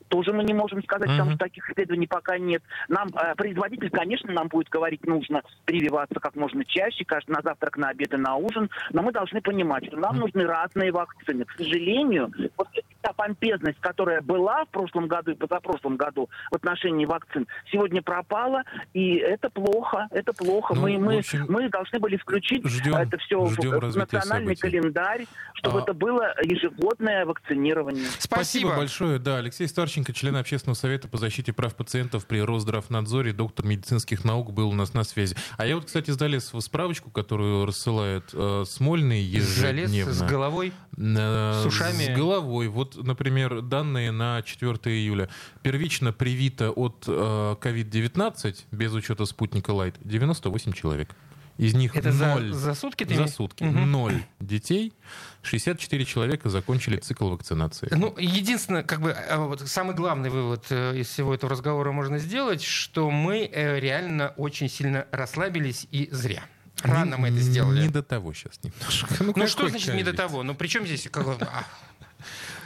тоже 0.08 0.34
мы 0.34 0.44
не 0.44 0.54
можем 0.54 0.84
сказать, 0.84 1.10
uh-huh. 1.10 1.18
потому 1.18 1.32
что 1.32 1.40
таких 1.40 1.70
исследований 1.70 2.08
пока 2.08 2.38
нет. 2.38 2.64
Нам 2.88 3.10
э, 3.10 3.36
производитель, 3.36 3.90
конечно, 3.90 4.32
нам 4.32 4.48
будет 4.48 4.70
говорить, 4.70 5.06
нужно 5.06 5.42
прививаться 5.66 6.20
как 6.20 6.36
можно 6.36 6.64
чаще, 6.66 7.06
каждый 7.06 7.32
на 7.32 7.42
завтрак, 7.42 7.78
на 7.78 7.90
обед 7.90 8.14
и 8.14 8.18
на 8.18 8.36
ужин, 8.36 8.70
но 8.92 9.02
мы 9.02 9.12
должны 9.12 9.42
понимать, 9.42 9.86
что 9.86 9.98
нам 9.98 10.18
uh-huh. 10.18 10.20
нужны 10.20 10.46
разные 10.46 10.92
вакцины. 10.92 11.46
К 11.46 11.52
сожалению, 11.58 12.32
вот 12.58 12.68
та 13.02 13.14
помпезность, 13.14 13.80
которая 13.80 14.22
была 14.22 14.66
в 14.66 14.70
прошлом 14.70 15.08
году 15.08 15.32
и 15.32 15.36
позапрошлом 15.36 15.98
году 15.98 16.30
в 16.52 16.56
отношении 16.56 17.06
вакцин, 17.06 17.48
сегодня 17.72 18.02
пропала, 18.02 18.64
и 18.94 19.16
это 19.16 19.50
плохо, 19.50 20.08
это 20.12 20.34
плохо. 20.34 20.74
Ну, 20.76 20.82
мы, 20.82 20.98
мы, 20.98 21.18
общем, 21.20 21.46
мы 21.50 21.70
должны 21.70 22.00
были 22.00 22.18
включить 22.18 22.66
ждем, 22.68 22.96
это 22.96 23.18
все 23.18 23.46
ждем 23.48 23.80
в 23.80 23.96
национальный 23.96 24.56
событий. 24.56 24.80
календарь, 24.80 25.26
чтобы 25.56 25.80
а... 25.80 25.82
это 25.84 25.94
было 25.94 26.34
ежегодное 26.44 27.26
вакцинирование. 27.26 28.06
Спасибо. 28.20 28.52
Спасибо 28.52 28.76
большое. 28.76 29.20
Да, 29.20 29.38
Алексей 29.38 29.68
Старченко, 29.68 30.14
член 30.14 30.36
Общественного 30.36 30.76
совета 30.76 31.08
по 31.08 31.18
защите 31.18 31.54
прав 31.54 31.76
пациентов 31.76 32.26
при 32.26 32.42
Росздравнадзоре, 32.42 33.34
доктор 33.34 33.66
медицинских 33.66 34.24
наук, 34.24 34.52
был 34.52 34.70
у 34.70 34.74
нас 34.74 34.94
на 34.94 35.04
связи. 35.04 35.36
А 35.58 35.66
я 35.66 35.76
вот, 35.76 35.86
кстати, 35.86 36.12
сдали 36.12 36.40
справочку, 36.40 37.10
которую 37.10 37.66
рассылает 37.66 38.26
э, 38.34 38.64
Смольный 38.66 39.22
ежедневно. 39.22 39.88
Желез 39.88 40.18
с 40.18 40.22
головой? 40.24 40.74
Э, 40.98 41.62
с 41.64 41.66
ушами? 41.66 42.14
С 42.14 42.16
головой. 42.16 42.68
Вот, 42.68 42.96
например, 43.02 43.62
данные 43.62 44.12
на 44.12 44.42
4 44.42 44.74
июля. 44.96 45.30
Первично 45.62 46.14
привито 46.14 46.72
от 46.72 47.06
э, 47.08 47.12
COVID-19, 47.12 48.66
без 48.72 48.94
учета 48.94 49.26
спутника 49.26 49.72
Лайт, 49.72 49.96
98 50.02 50.74
человек. 50.74 51.16
Из 51.58 51.76
них 51.76 51.96
Это 51.96 52.12
0, 52.12 52.54
за, 52.54 52.60
за 52.60 52.74
сутки? 52.74 53.04
Ты 53.04 53.16
за 53.16 53.28
сутки. 53.28 53.64
Угу. 53.64 53.80
0 53.80 54.14
детей. 54.40 54.94
64 55.44 56.06
человека 56.06 56.50
закончили 56.50 56.98
цикл 56.98 57.30
вакцинации. 57.30 57.88
Ну, 57.92 58.16
единственное, 58.18 58.84
как 58.84 59.02
бы, 59.02 59.12
а, 59.12 59.46
вот, 59.46 59.62
самый 59.62 59.96
главный 59.96 60.30
вывод 60.30 60.66
э, 60.72 60.98
из 60.98 61.08
всего 61.10 61.36
этого 61.36 61.52
разговора 61.52 61.92
можно 61.92 62.18
сделать, 62.18 62.64
что 62.64 63.12
мы 63.12 63.50
э, 63.52 63.80
реально 63.80 64.34
очень 64.38 64.70
сильно 64.70 65.06
расслабились 65.12 65.88
и 65.92 66.10
зря. 66.12 66.44
Рано 66.84 67.18
мы 67.18 67.30
это 67.30 67.38
сделали. 67.40 67.82
Не 67.84 67.90
до 67.90 68.02
того 68.04 68.34
сейчас 68.34 68.60
немножко. 68.64 69.16
Ну, 69.24 69.34
ну 69.36 69.48
что 69.48 69.68
значит 69.70 69.94
не 69.94 70.04
до 70.04 70.14
того? 70.14 70.44
Ну 70.44 70.56
при 70.56 70.68
чем 70.68 70.86
здесь... 70.86 71.08
Как... 71.12 71.26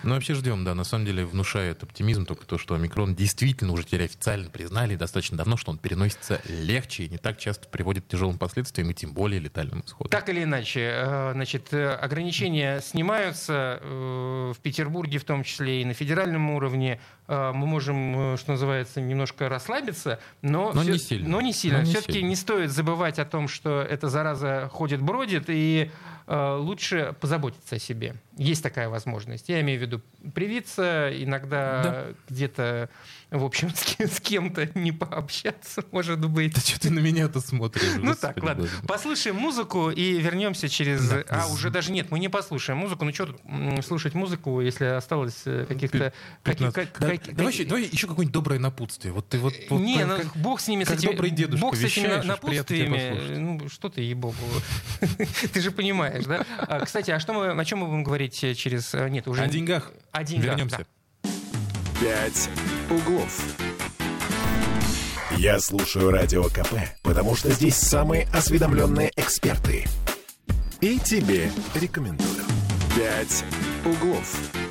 Ну, 0.05 0.13
вообще 0.13 0.35
ждем, 0.35 0.63
да. 0.63 0.75
На 0.75 0.83
самом 0.83 1.05
деле 1.05 1.25
внушает 1.25 1.81
оптимизм 1.81 2.25
только 2.25 2.45
то, 2.45 2.59
что 2.59 2.75
омикрон 2.75 3.15
действительно 3.15 3.73
уже 3.73 3.83
теперь 3.83 4.05
официально 4.05 4.49
признали 4.51 4.95
достаточно 4.95 5.35
давно, 5.35 5.57
что 5.57 5.71
он 5.71 5.79
переносится 5.79 6.41
легче 6.47 7.05
и 7.05 7.09
не 7.09 7.17
так 7.17 7.39
часто 7.39 7.67
приводит 7.67 8.05
к 8.05 8.07
тяжелым 8.09 8.37
последствиям 8.37 8.91
и 8.91 8.93
тем 8.93 9.13
более 9.13 9.39
летальным 9.39 9.83
исходам. 9.85 10.11
Так 10.11 10.29
или 10.29 10.43
иначе, 10.43 10.91
э, 10.93 11.31
значит, 11.33 11.73
э, 11.73 11.93
ограничения 11.95 12.81
снимаются 12.81 13.79
э, 13.81 14.53
в 14.55 14.59
Петербурге 14.61 15.17
в 15.17 15.23
том 15.23 15.43
числе 15.43 15.81
и 15.81 15.85
на 15.85 15.93
федеральном 15.93 16.51
уровне. 16.51 16.99
Мы 17.27 17.65
можем, 17.65 18.37
что 18.37 18.51
называется, 18.51 19.01
немножко 19.01 19.49
расслабиться, 19.49 20.19
но, 20.43 20.71
но 20.73 20.81
все, 20.81 20.91
не 20.91 20.97
сильно. 20.99 21.29
Но 21.29 21.41
не 21.41 21.53
сильно. 21.53 21.83
Все-таки 21.83 22.21
не 22.21 22.35
стоит 22.35 22.69
забывать 22.69 23.17
о 23.17 23.25
том, 23.25 23.47
что 23.47 23.81
эта 23.81 24.09
зараза 24.09 24.69
ходит, 24.71 25.01
бродит, 25.01 25.45
и 25.47 25.89
лучше 26.27 27.15
позаботиться 27.19 27.75
о 27.75 27.79
себе. 27.79 28.15
Есть 28.37 28.63
такая 28.63 28.89
возможность. 28.89 29.47
Я 29.49 29.61
имею 29.61 29.79
в 29.79 29.81
виду 29.81 30.01
привиться, 30.33 31.11
иногда 31.13 31.83
да. 31.83 32.05
где-то 32.29 32.89
в 33.31 33.43
общем, 33.43 33.69
с, 33.75 33.99
с 33.99 34.19
кем-то 34.19 34.69
не 34.75 34.91
пообщаться, 34.91 35.83
может 35.91 36.25
быть. 36.25 36.53
Да 36.53 36.61
что 36.61 36.79
ты 36.79 36.89
на 36.89 36.99
меня-то 36.99 37.39
смотришь? 37.39 37.83
Ну 37.97 38.15
так, 38.15 38.41
ладно. 38.41 38.63
Боже. 38.63 38.75
Послушаем 38.87 39.35
музыку 39.35 39.89
и 39.89 40.19
вернемся 40.21 40.69
через... 40.69 41.07
Да. 41.09 41.23
А, 41.29 41.47
уже 41.47 41.69
даже 41.69 41.91
нет, 41.91 42.11
мы 42.11 42.19
не 42.19 42.29
послушаем 42.29 42.79
музыку. 42.79 43.05
Ну 43.05 43.13
что 43.13 43.27
тут 43.27 43.41
слушать 43.85 44.13
музыку, 44.13 44.61
если 44.61 44.85
осталось 44.85 45.41
э, 45.45 45.65
каких-то... 45.67 46.13
Каких, 46.43 46.73
как, 46.73 46.85
да. 46.85 46.85
как, 46.85 46.99
давай, 46.99 47.17
как... 47.17 47.35
давай 47.35 47.83
еще 47.83 48.07
какое-нибудь 48.07 48.33
доброе 48.33 48.59
напутствие. 48.59 49.13
Вот 49.13 49.27
ты 49.27 49.39
вот... 49.39 49.53
вот 49.69 49.79
не, 49.79 50.05
ну 50.05 50.17
как, 50.17 50.37
бог 50.37 50.59
с 50.59 50.67
ними, 50.67 50.83
как 50.83 50.95
с 50.95 50.99
этими... 50.99 51.11
добрый 51.11 51.31
дедушка 51.31 51.61
Бог 51.61 51.75
с 51.75 51.83
этими 51.83 52.25
напутствиями. 52.25 53.37
Ну 53.37 53.69
что 53.69 53.89
ты, 53.89 54.01
ей-богу. 54.01 54.35
ты 55.53 55.61
же 55.61 55.71
понимаешь, 55.71 56.14
да? 56.23 56.45
А, 56.59 56.85
кстати, 56.85 57.11
а 57.11 57.19
что 57.19 57.33
мы, 57.33 57.51
о 57.51 57.65
чем 57.65 57.79
мы 57.79 57.87
будем 57.87 58.03
говорить 58.03 58.35
через... 58.57 58.93
Э, 58.93 59.09
нет, 59.09 59.27
уже... 59.27 59.43
О 59.43 59.47
деньгах. 59.47 59.91
О 60.11 60.23
деньгах, 60.23 60.51
Вернемся. 60.51 60.85
«Пять 61.99 62.49
углов». 62.89 63.41
Я 65.37 65.59
слушаю 65.59 66.11
Радио 66.11 66.43
КП, 66.43 66.75
потому 67.03 67.35
что 67.35 67.51
здесь 67.51 67.75
самые 67.75 68.27
осведомленные 68.33 69.11
эксперты. 69.15 69.85
И 70.81 70.99
тебе 70.99 71.51
рекомендую. 71.73 72.43
«Пять 72.95 73.43
углов». 73.85 74.64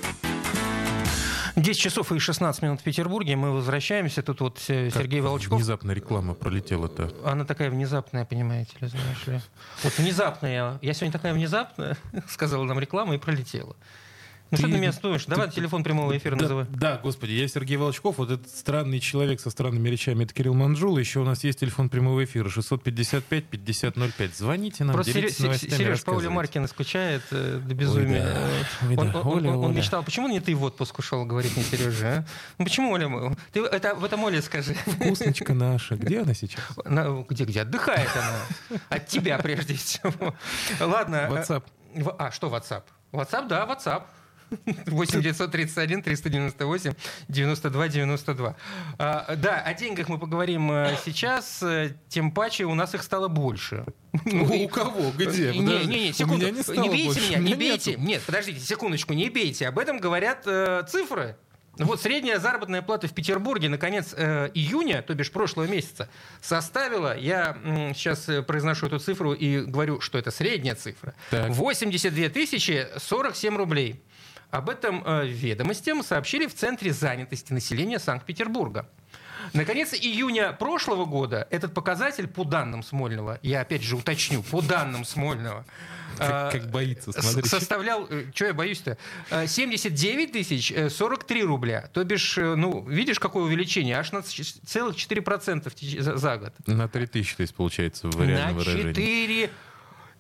10 1.57 1.81
часов 1.81 2.11
и 2.13 2.19
16 2.19 2.63
минут 2.63 2.81
в 2.81 2.83
Петербурге. 2.83 3.37
Мы 3.37 3.53
возвращаемся. 3.53 4.23
Тут 4.23 4.41
вот 4.41 4.63
э, 4.69 4.91
как 4.91 5.03
Сергей 5.03 5.21
Волчков. 5.21 5.59
Внезапно 5.59 5.93
реклама 5.93 6.35
пролетела-то. 6.35 7.13
Она 7.25 7.45
такая 7.45 7.71
внезапная, 7.71 8.25
понимаете 8.25 8.73
ли, 8.81 8.89
знаешь 8.89 9.27
ли. 9.27 9.41
Вот 9.83 9.97
внезапная. 9.99 10.79
Я 10.83 10.95
сегодня 10.95 11.13
такая 11.13 11.33
внезапная, 11.33 11.97
сказала 12.29 12.65
нам 12.65 12.79
реклама 12.79 13.15
и 13.15 13.19
пролетела. 13.19 13.77
Ну 14.51 14.59
что 14.59 14.69
ты 14.69 14.75
меня 14.75 14.93
стоишь? 14.93 15.25
Давай 15.27 15.49
ты... 15.49 15.55
телефон 15.57 15.83
прямого 15.83 16.17
эфира 16.17 16.37
да, 16.37 16.43
называй. 16.43 16.67
Да, 16.71 17.01
господи, 17.03 17.33
я 17.33 17.49
Сергей 17.49 17.77
Волчков, 17.77 18.19
вот 18.19 18.31
этот 18.31 18.49
странный 18.49 19.01
человек 19.01 19.41
со 19.41 19.51
странными 19.51 19.89
речами, 19.89 20.25
это 20.25 20.35
Кирилл 20.35 20.55
Манжул. 20.55 20.97
Еще 20.99 21.21
у 21.21 21.25
нас 21.25 21.43
есть 21.45 21.61
телефон 21.61 21.89
прямого 21.89 22.23
эфира 22.25 22.49
655-5005. 22.49 24.31
Звоните 24.37 24.85
нам, 24.85 24.95
Просто 24.95 25.13
делитесь 25.13 25.37
Сереж, 25.37 25.47
новостями, 25.47 25.79
Сереж 25.79 26.05
Пауля 26.05 26.31
Маркина 26.31 26.67
скучает 26.69 27.23
э, 27.31 27.61
до 27.65 27.75
безумия. 27.75 28.23
Ой, 28.83 28.97
да. 28.97 29.03
Ой, 29.03 29.13
да. 29.13 29.21
Он, 29.21 29.27
Оля, 29.27 29.51
он, 29.51 29.57
он, 29.57 29.65
Оля. 29.71 29.77
мечтал, 29.77 30.03
почему 30.03 30.29
не 30.29 30.41
ты 30.41 30.55
в 30.55 30.63
отпуск 30.63 30.99
ушел, 30.99 31.25
говорит 31.25 31.57
мне 31.57 31.65
Сережа. 31.65 32.19
А? 32.19 32.25
Ну 32.59 32.65
почему 32.65 32.93
Оля? 32.93 33.37
Ты 33.53 33.61
это, 33.61 33.95
в 33.95 34.05
этом 34.05 34.23
Оле 34.25 34.43
скажи. 34.43 34.75
Вкусночка 34.75 35.55
наша. 35.55 35.97
Где 35.97 36.21
она 36.21 36.35
сейчас? 36.35 36.63
Где, 37.29 37.45
где? 37.45 37.63
Отдыхает 37.63 38.11
она. 38.15 38.79
От 38.91 39.07
тебя 39.07 39.39
прежде 39.39 39.75
всего. 39.75 40.35
Ладно. 40.81 41.29
WhatsApp. 41.31 41.65
А, 42.19 42.31
что 42.31 42.49
WhatsApp? 42.49 42.83
WhatsApp, 43.13 43.49
да, 43.49 43.67
WhatsApp. 43.67 44.03
8 44.87 45.23
931 45.23 46.03
398 46.03 46.95
92 47.29 47.89
92. 47.89 48.57
А, 48.99 49.37
да, 49.37 49.61
о 49.61 49.75
деньгах 49.75 50.09
мы 50.09 50.19
поговорим 50.19 50.71
э, 50.71 50.97
сейчас, 51.05 51.63
тем 52.09 52.33
паче 52.33 52.65
у 52.65 52.75
нас 52.75 52.95
их 52.95 53.03
стало 53.03 53.29
больше. 53.29 53.85
У 54.25 54.69
кого? 54.69 55.11
Где? 55.17 55.53
Не, 55.53 55.85
не, 55.85 56.07
не, 56.07 56.13
секунду. 56.13 56.47
Не 56.47 56.89
бейте 56.89 57.21
меня, 57.21 57.39
не 57.39 57.55
бейте. 57.55 57.95
Нет, 57.97 58.23
подождите, 58.25 58.61
секундочку, 58.61 59.13
не 59.13 59.29
бейте. 59.29 59.69
Об 59.69 59.79
этом 59.79 59.99
говорят 59.99 60.43
э, 60.47 60.83
цифры. 60.89 61.37
Вот 61.79 62.01
средняя 62.01 62.39
заработная 62.39 62.83
плата 62.83 63.09
в 63.09 63.13
Петербурге 63.13 63.69
на 63.69 63.79
конец 63.79 64.15
э, 64.17 64.51
июня, 64.55 65.03
то 65.03 65.15
бишь 65.15 65.33
прошлого 65.33 65.67
месяца, 65.67 66.09
составила, 66.41 67.17
я 67.19 67.57
э, 67.65 67.93
сейчас 67.95 68.29
произношу 68.47 68.87
эту 68.87 69.01
цифру 69.01 69.33
и 69.33 69.61
говорю, 69.61 70.01
что 70.01 70.19
это 70.19 70.31
средняя 70.31 70.77
цифра, 70.77 71.15
так. 71.31 71.51
82 71.51 72.29
тысячи 72.29 72.87
47 72.97 73.57
рублей. 73.57 74.03
Об 74.55 74.71
этом 74.71 75.03
э, 75.05 75.27
ведомостям 75.27 76.05
сообщили 76.05 76.47
в 76.47 76.55
Центре 76.55 76.93
занятости 76.93 77.53
населения 77.53 77.99
Санкт-Петербурга. 77.99 78.89
Наконец, 79.53 79.93
июня 79.93 80.53
прошлого 80.53 81.07
года 81.07 81.49
этот 81.51 81.75
показатель 81.75 82.29
по 82.29 82.45
данным 82.45 82.85
Смольного, 82.85 83.41
я 83.43 83.63
опять 83.63 83.83
же 83.83 83.97
уточню, 83.97 84.45
по 84.45 84.63
данным 84.63 85.05
Смольного, 85.05 85.67
как, 86.19 86.55
э, 86.55 86.61
как 86.61 86.71
боится, 86.71 87.11
смотри. 87.11 87.49
Составлял, 87.49 88.07
э, 88.09 88.27
что 88.33 88.45
я 88.45 88.55
боюсь-то, 88.55 88.97
79 89.29 90.31
тысяч 90.31 90.73
43 90.73 91.43
рубля. 91.43 91.91
То 91.93 92.05
бишь, 92.05 92.37
ну, 92.37 92.89
видишь, 92.89 93.19
какое 93.19 93.43
увеличение? 93.43 93.99
Аж 93.99 94.13
на 94.13 94.23
целых 94.23 94.95
4% 94.95 96.17
за 96.17 96.37
год. 96.37 96.53
На 96.69 96.87
3 96.87 97.07
тысячи, 97.09 97.35
то 97.35 97.41
есть, 97.41 97.57
получается, 97.57 98.07
в 98.07 98.25
реальном 98.25 98.59
выражении. 98.59 98.87
На 98.87 98.95
4 98.95 99.51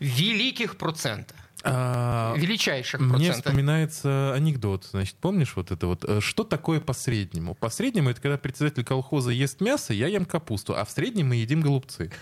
великих 0.01 0.77
процента. 0.77 1.37
А, 1.67 2.35
величайших 2.37 2.99
процентов. 2.99 3.21
Мне 3.21 3.33
вспоминается 3.33 4.35
анекдот. 4.35 4.85
Значит, 4.91 5.17
помнишь 5.17 5.57
вот 5.57 5.71
это 5.71 5.87
вот? 5.87 6.05
Э, 6.05 6.21
что 6.21 6.45
такое 6.45 6.79
по 6.79 6.93
среднему? 6.93 7.55
По 7.55 7.71
среднему 7.71 8.11
это 8.11 8.21
когда 8.21 8.37
председатель 8.37 8.85
колхоза 8.85 9.31
ест 9.31 9.63
мясо, 9.63 9.95
я 9.95 10.09
ем 10.09 10.27
капусту, 10.27 10.77
а 10.77 10.85
в 10.85 10.91
среднем 10.91 11.29
мы 11.29 11.37
едим 11.37 11.61
голубцы. 11.61 12.11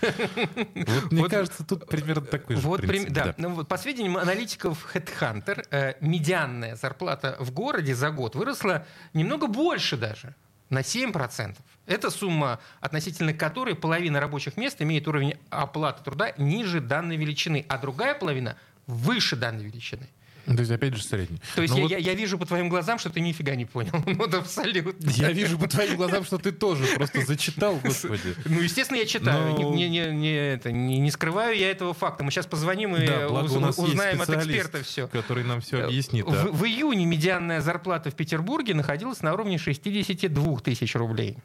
Вот 0.93 1.11
мне 1.11 1.27
кажется, 1.27 1.65
тут 1.65 1.87
примерно 1.87 2.25
такой 2.25 2.55
же. 2.55 3.09
Да. 3.09 3.35
Ну 3.37 3.63
по 3.65 3.77
сведениям 3.77 4.17
аналитиков 4.17 4.93
Headhunter, 4.93 5.65
э, 5.71 5.95
медианная 5.99 6.75
зарплата 6.75 7.35
в 7.39 7.51
городе 7.51 7.95
за 7.95 8.11
год 8.11 8.35
выросла 8.35 8.85
немного 9.13 9.47
больше 9.47 9.97
даже 9.97 10.35
на 10.69 10.79
7%. 10.79 11.55
Это 11.85 12.09
сумма, 12.09 12.59
относительно 12.79 13.33
которой 13.33 13.75
половина 13.75 14.19
рабочих 14.19 14.57
мест 14.57 14.81
имеет 14.81 15.07
уровень 15.07 15.35
оплаты 15.49 16.03
труда 16.03 16.33
ниже 16.37 16.81
данной 16.81 17.17
величины, 17.17 17.65
а 17.69 17.77
другая 17.77 18.15
половина 18.15 18.57
выше 18.87 19.35
данной 19.35 19.63
величины. 19.63 20.07
То 20.45 20.59
есть, 20.59 20.71
опять 20.71 20.93
же, 20.93 21.03
средний. 21.03 21.39
То 21.55 21.61
есть, 21.61 21.73
я, 21.73 21.81
вот... 21.81 21.91
я, 21.91 21.97
я 21.97 22.13
вижу 22.13 22.37
по 22.37 22.45
твоим 22.45 22.67
глазам, 22.67 22.99
что 22.99 23.09
ты 23.09 23.21
нифига 23.21 23.55
не 23.55 23.65
понял. 23.65 23.91
Ну, 24.05 24.27
да, 24.27 24.39
абсолютно. 24.39 25.09
Я 25.11 25.31
вижу 25.31 25.57
по 25.57 25.67
твоим 25.67 25.95
глазам, 25.95 26.23
что 26.23 26.37
ты 26.37 26.51
тоже 26.51 26.85
просто 26.95 27.25
зачитал, 27.25 27.79
господи. 27.83 28.35
Ну, 28.45 28.59
естественно, 28.59 28.97
я 28.97 29.05
читаю. 29.05 29.53
Но... 29.53 29.73
Не, 29.73 29.89
не, 29.89 30.05
не, 30.07 30.33
это, 30.33 30.71
не, 30.71 30.99
не 30.99 31.11
скрываю 31.11 31.57
я 31.57 31.71
этого 31.71 31.93
факта. 31.93 32.23
Мы 32.23 32.31
сейчас 32.31 32.45
позвоним 32.45 32.95
и 32.95 33.07
да, 33.07 33.27
уз, 33.29 33.77
узнаем 33.77 34.21
от 34.21 34.29
эксперта 34.29 34.83
все. 34.83 35.07
Который 35.07 35.43
нам 35.43 35.61
все 35.61 35.83
объяснит. 35.83 36.25
В, 36.25 36.51
в 36.51 36.65
июне 36.65 37.05
медианная 37.05 37.61
зарплата 37.61 38.11
в 38.11 38.15
Петербурге 38.15 38.73
находилась 38.73 39.21
на 39.21 39.33
уровне 39.33 39.57
62 39.57 40.59
тысяч 40.59 40.95
рублей. 40.95 41.37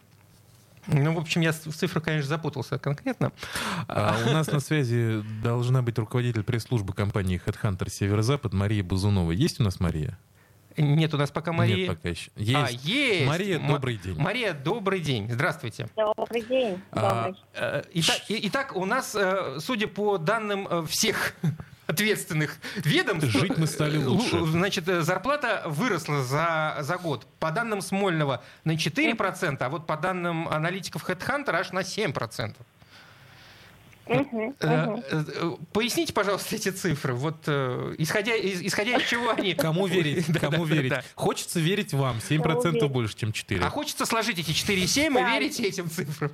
Ну, 0.89 1.13
в 1.15 1.19
общем, 1.19 1.43
я 1.43 1.53
в 1.53 1.57
цифрах, 1.57 2.05
конечно, 2.05 2.29
запутался 2.29 2.79
конкретно. 2.79 3.33
А 3.89 4.17
у 4.27 4.31
нас 4.31 4.47
на 4.47 4.61
связи 4.61 5.23
должна 5.43 5.83
быть 5.83 5.99
руководитель 5.99 6.43
пресс-службы 6.43 6.93
компании 6.95 7.41
Headhunter 7.45 7.91
Северо-Запад 7.91 8.53
Мария 8.55 8.83
Базунова. 8.83 9.33
Есть 9.33 9.61
у 9.61 9.63
нас 9.65 9.81
Мария? 9.81 10.19
Нет 10.79 11.13
у 11.13 11.19
нас 11.19 11.31
пока 11.31 11.53
Марии. 11.53 11.87
Нет, 11.87 11.89
пока 11.97 12.09
еще. 12.09 12.31
Есть. 12.37 12.55
А, 12.57 12.69
есть. 12.89 13.27
Мария, 13.27 13.59
Ма- 13.59 13.75
добрый 13.75 13.97
день. 13.97 14.17
Мария, 14.19 14.53
добрый 14.55 15.01
день. 15.01 15.29
Здравствуйте. 15.31 15.89
Добрый 15.97 16.43
день. 16.43 16.81
А, 16.93 17.25
Добрый. 17.27 17.43
Э, 17.55 17.83
Итак, 17.95 18.17
и- 18.29 18.47
итак, 18.49 18.77
у 18.77 18.85
нас, 18.85 19.15
э, 19.17 19.59
судя 19.61 19.89
по 19.89 20.19
данным 20.19 20.69
э, 20.71 20.87
всех 20.89 21.35
ответственных 21.89 22.59
ведомств, 22.77 23.31
Жить 23.33 23.57
мы 23.59 23.67
стали 23.67 23.97
лучше. 23.97 24.37
лу- 24.37 24.47
Значит, 24.47 24.87
э, 24.89 25.01
зарплата 25.03 25.63
выросла 25.67 26.23
за, 26.23 26.77
за 26.81 26.97
год. 26.99 27.27
По 27.41 27.51
данным 27.51 27.81
Смольного 27.81 28.45
на 28.65 28.73
4%, 28.77 29.57
а 29.61 29.69
вот 29.69 29.87
по 29.87 29.97
данным 29.97 30.49
аналитиков 30.49 31.09
HeadHunter 31.09 31.51
аж 31.57 31.73
на 31.73 31.81
7%. 31.83 32.55
Мгм, 34.07 34.55
Э, 34.61 34.97
э, 35.11 35.51
Поясните, 35.73 36.13
пожалуйста, 36.15 36.55
эти 36.57 36.71
цифры. 36.71 37.13
Вот 37.15 37.47
исходя 37.99 38.35
из, 38.37 38.63
исходя 38.63 38.97
из 38.97 39.07
чего 39.07 39.31
они. 39.31 39.55
Кому 39.55 39.87
верить? 39.87 40.25
Да, 40.29 40.41
Кому 40.41 40.67
да, 40.67 40.75
верить? 40.75 40.91
да. 40.91 41.03
Хочется 41.15 41.59
верить 41.61 41.93
вам. 41.93 42.17
7% 42.19 42.73
верить? 42.73 42.91
больше, 42.91 43.17
чем 43.17 43.33
4. 43.33 43.63
А 43.65 43.69
хочется 43.71 44.07
сложить 44.07 44.39
эти 44.39 44.51
4,7 44.51 45.19
и 45.21 45.33
верить 45.33 45.61
этим 45.61 45.91
цифрам. 45.91 46.31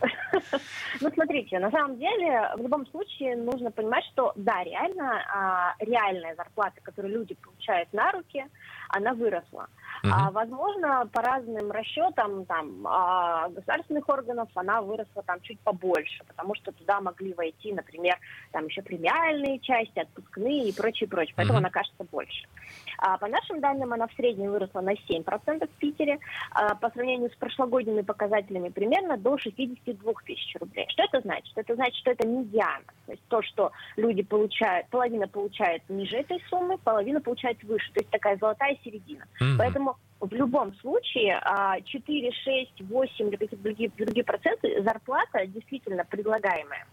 Ну, 1.00 1.10
смотрите, 1.10 1.58
на 1.58 1.70
самом 1.70 1.98
деле, 1.98 2.50
в 2.56 2.62
любом 2.62 2.86
случае 2.86 3.36
нужно 3.36 3.70
понимать, 3.70 4.04
что, 4.12 4.32
да, 4.36 4.62
реально, 4.64 5.22
а, 5.32 5.74
реальная 5.78 6.34
зарплата, 6.34 6.80
которую 6.82 7.14
люди 7.14 7.34
получают 7.34 7.92
на 7.92 8.12
руки, 8.12 8.44
она 8.88 9.14
выросла. 9.14 9.68
А, 10.04 10.30
возможно, 10.30 11.08
по 11.12 11.22
разным 11.22 11.70
расчетам 11.70 12.44
там, 12.44 12.86
а, 12.86 13.48
государственных 13.48 14.08
органов 14.08 14.48
она 14.54 14.82
выросла 14.82 15.22
там 15.22 15.40
чуть 15.40 15.58
побольше, 15.60 16.22
потому 16.24 16.54
что 16.54 16.72
туда 16.72 17.00
могли 17.00 17.32
войти, 17.34 17.72
например, 17.72 18.18
там 18.52 18.66
еще 18.66 18.82
премиальные 18.82 19.58
части, 19.60 19.98
отпускные 19.98 20.68
и 20.68 20.76
прочее, 20.76 21.08
прочее. 21.08 21.34
Поэтому 21.36 21.58
она 21.58 21.70
кажется 21.70 22.04
больше. 22.10 22.46
А, 22.98 23.18
по 23.18 23.26
нашим 23.26 23.60
данным, 23.60 23.92
она 23.92 24.06
в 24.06 24.12
среднем 24.14 24.50
выросла 24.52 24.80
на 24.80 24.94
7% 24.94 25.66
в 25.66 25.78
Питере, 25.78 26.18
а, 26.50 26.74
по 26.74 26.90
сравнению 26.90 27.30
с 27.30 27.36
прошлогодними 27.36 28.02
показателями 28.02 28.68
примерно 28.68 29.16
до 29.16 29.38
62 29.38 30.12
тысяч 30.24 30.56
рублей. 30.60 30.86
Что 30.90 31.04
это 31.04 31.20
значит? 31.20 31.56
Это 31.56 31.74
значит, 31.74 31.96
что 31.96 32.12
это 32.12 32.26
медиана. 32.26 32.84
То 33.06 33.12
есть 33.12 33.22
то, 33.28 33.42
что 33.42 33.72
люди 33.96 34.22
получают, 34.22 34.88
половина 34.88 35.28
получает 35.28 35.82
ниже 35.88 36.16
этой 36.16 36.42
суммы, 36.48 36.78
половина 36.78 37.20
получает 37.20 37.62
выше. 37.64 37.92
То 37.92 38.00
есть 38.00 38.10
такая 38.10 38.36
золотая 38.36 38.76
середина. 38.86 39.24
Мгм. 39.40 39.58
Поэтому 39.58 39.96
в 40.20 40.32
любом 40.32 40.74
случае 40.76 41.38
а, 41.42 41.80
4, 41.80 42.32
6, 42.32 42.88
8 42.88 43.28
или 43.28 43.36
какие-то 43.36 43.56
другие, 43.56 43.90
другие 43.96 44.24
проценты 44.24 44.82
зарплата 44.82 45.46
действительно 45.46 46.04
предлагаемая. 46.04 46.86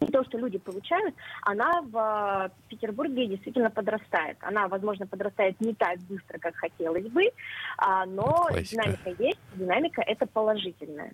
И 0.00 0.06
то, 0.06 0.24
что 0.24 0.38
люди 0.38 0.58
получают, 0.58 1.14
она 1.42 1.80
в 1.82 1.96
а, 1.96 2.50
Петербурге 2.68 3.26
действительно 3.28 3.70
подрастает. 3.70 4.36
Она, 4.40 4.68
возможно, 4.68 5.06
подрастает 5.06 5.60
не 5.60 5.74
так 5.74 5.98
быстро, 6.00 6.38
как 6.38 6.56
хотелось 6.56 7.06
бы, 7.08 7.22
а, 7.78 8.04
но 8.04 8.46
Классика. 8.48 8.82
динамика 8.82 9.22
есть, 9.22 9.40
динамика 9.54 10.02
это 10.02 10.26
положительная. 10.26 11.12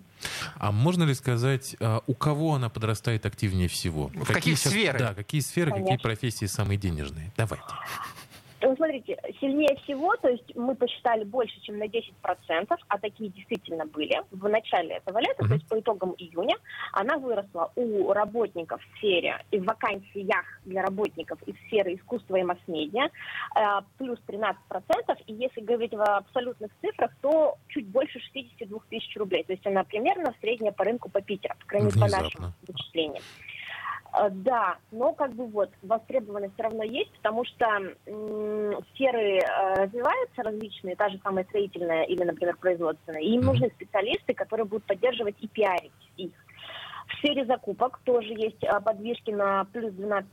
А 0.59 0.73
можно 0.73 1.05
ли 1.05 1.15
сказать, 1.15 1.77
а, 1.81 2.03
у 2.07 2.15
кого 2.15 2.55
она 2.55 2.71
подрастает 2.71 3.27
активнее 3.27 3.69
всего? 3.69 4.09
В 4.15 4.33
каких 4.33 4.59
сферах? 4.59 4.99
Да, 4.99 5.15
какие 5.15 5.41
сферы, 5.41 5.71
какие 5.71 5.85
Конечно. 5.85 6.03
профессии 6.03 6.47
самые 6.47 6.79
денежные? 6.79 7.31
Давайте. 7.37 7.65
Ну, 8.63 8.77
смотрите, 8.77 9.19
сильнее 9.41 9.77
всего, 9.83 10.15
то 10.17 10.29
есть 10.29 10.55
мы 10.55 10.77
посчитали 10.77 11.25
больше, 11.25 11.61
чем 11.63 11.79
на 11.79 11.85
10%, 11.85 12.77
а 12.89 12.99
такие 12.99 13.31
действительно 13.31 13.87
были 13.87 14.23
в 14.31 14.49
начале 14.49 14.97
этого 14.97 15.19
лета, 15.19 15.43
Мгм. 15.43 15.49
то 15.49 15.55
есть 15.55 15.69
по 15.69 15.81
итогам 15.81 16.15
июня, 16.17 16.57
она 16.93 17.19
выросла 17.19 17.73
у 17.75 18.13
работников 18.13 18.81
в 18.81 18.99
сфере 18.99 19.45
и 19.51 19.59
в 19.59 19.65
вакансиях 19.65 20.45
для 20.65 20.83
работников 20.83 21.43
из 21.43 21.57
сферы 21.67 21.95
искусства 21.95 22.37
и 22.37 22.45
масс-медиа 22.45 23.09
э, 23.57 23.81
плюс 23.99 24.19
13%, 24.29 24.55
и 25.27 25.35
если 25.35 25.61
говорить 25.61 25.93
в 25.93 26.01
абсолютных 26.01 26.71
цифрах, 26.81 27.11
то 27.21 27.57
чуть 27.69 27.89
больше 27.89 28.21
62 28.21 28.79
тысяч 28.89 29.17
рублей, 29.17 29.43
то 29.43 29.53
есть 29.53 29.67
она 29.67 29.83
примерно 29.83 30.35
средняя 30.41 30.73
по 30.73 30.85
рынку 30.85 31.11
по 31.11 31.21
Питеру, 31.21 31.55
по 31.59 31.67
крайней 31.67 31.87
мере, 31.89 32.01
по 32.01 32.09
нашим 32.09 32.53
вычислениям. 32.69 33.23
Э, 34.13 34.29
Да, 34.31 34.77
но 34.91 35.13
как 35.13 35.33
бы 35.35 35.47
вот 35.47 35.71
востребованность 35.83 36.55
все 36.55 36.65
равно 36.65 36.85
есть, 36.85 37.11
потому 37.13 37.45
что 37.45 37.65
м, 38.07 38.85
сферы 38.95 39.39
э, 39.39 39.75
развиваются 39.85 40.43
различные, 40.43 40.97
та 40.97 41.09
же 41.09 41.19
самая 41.23 41.45
строительная 41.45 42.05
или, 42.05 42.23
например, 42.23 42.57
производственная, 42.57 43.21
и 43.23 43.31
им 43.35 43.41
нужны 43.43 43.71
специалисты, 43.71 44.35
которые 44.35 44.67
будут 44.67 44.85
поддерживать 44.85 45.37
и 45.41 45.49
пиарить 45.49 45.93
их. 46.17 46.33
В 47.09 47.15
сфере 47.19 47.45
закупок 47.47 48.01
тоже 48.05 48.29
есть 48.35 48.63
э, 48.63 48.81
подвижки 48.81 49.31
на 49.31 49.65
плюс 49.73 49.93
12% 49.95 50.25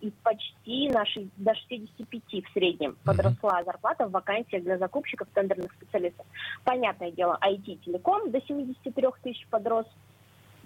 и 0.00 0.10
почти 0.22 0.88
на 0.90 1.04
ши- 1.04 1.28
до 1.36 1.54
65 1.54 2.44
в 2.44 2.52
среднем 2.52 2.96
подросла 3.04 3.62
зарплата 3.64 4.06
в 4.06 4.12
вакансиях 4.12 4.62
для 4.62 4.78
закупщиков 4.78 5.28
тендерных 5.34 5.72
специалистов. 5.72 6.26
Понятное 6.64 7.10
дело, 7.10 7.38
IT-телеком 7.42 8.30
до 8.30 8.40
73 8.40 9.06
тысяч 9.22 9.46
подрос, 9.48 9.86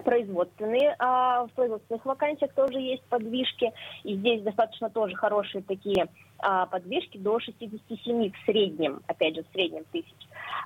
производственные, 0.03 0.95
а, 0.99 1.45
в 1.45 1.51
производственных 1.51 2.05
вакансиях 2.05 2.53
тоже 2.53 2.79
есть 2.79 3.03
подвижки, 3.03 3.71
и 4.03 4.15
здесь 4.15 4.41
достаточно 4.41 4.89
тоже 4.89 5.15
хорошие 5.15 5.63
такие 5.63 6.07
а, 6.39 6.65
подвижки 6.65 7.17
до 7.17 7.39
67 7.39 8.31
в 8.31 8.45
среднем, 8.45 9.01
опять 9.07 9.35
же, 9.35 9.43
в 9.43 9.53
среднем 9.53 9.83
тысяч. 9.91 10.13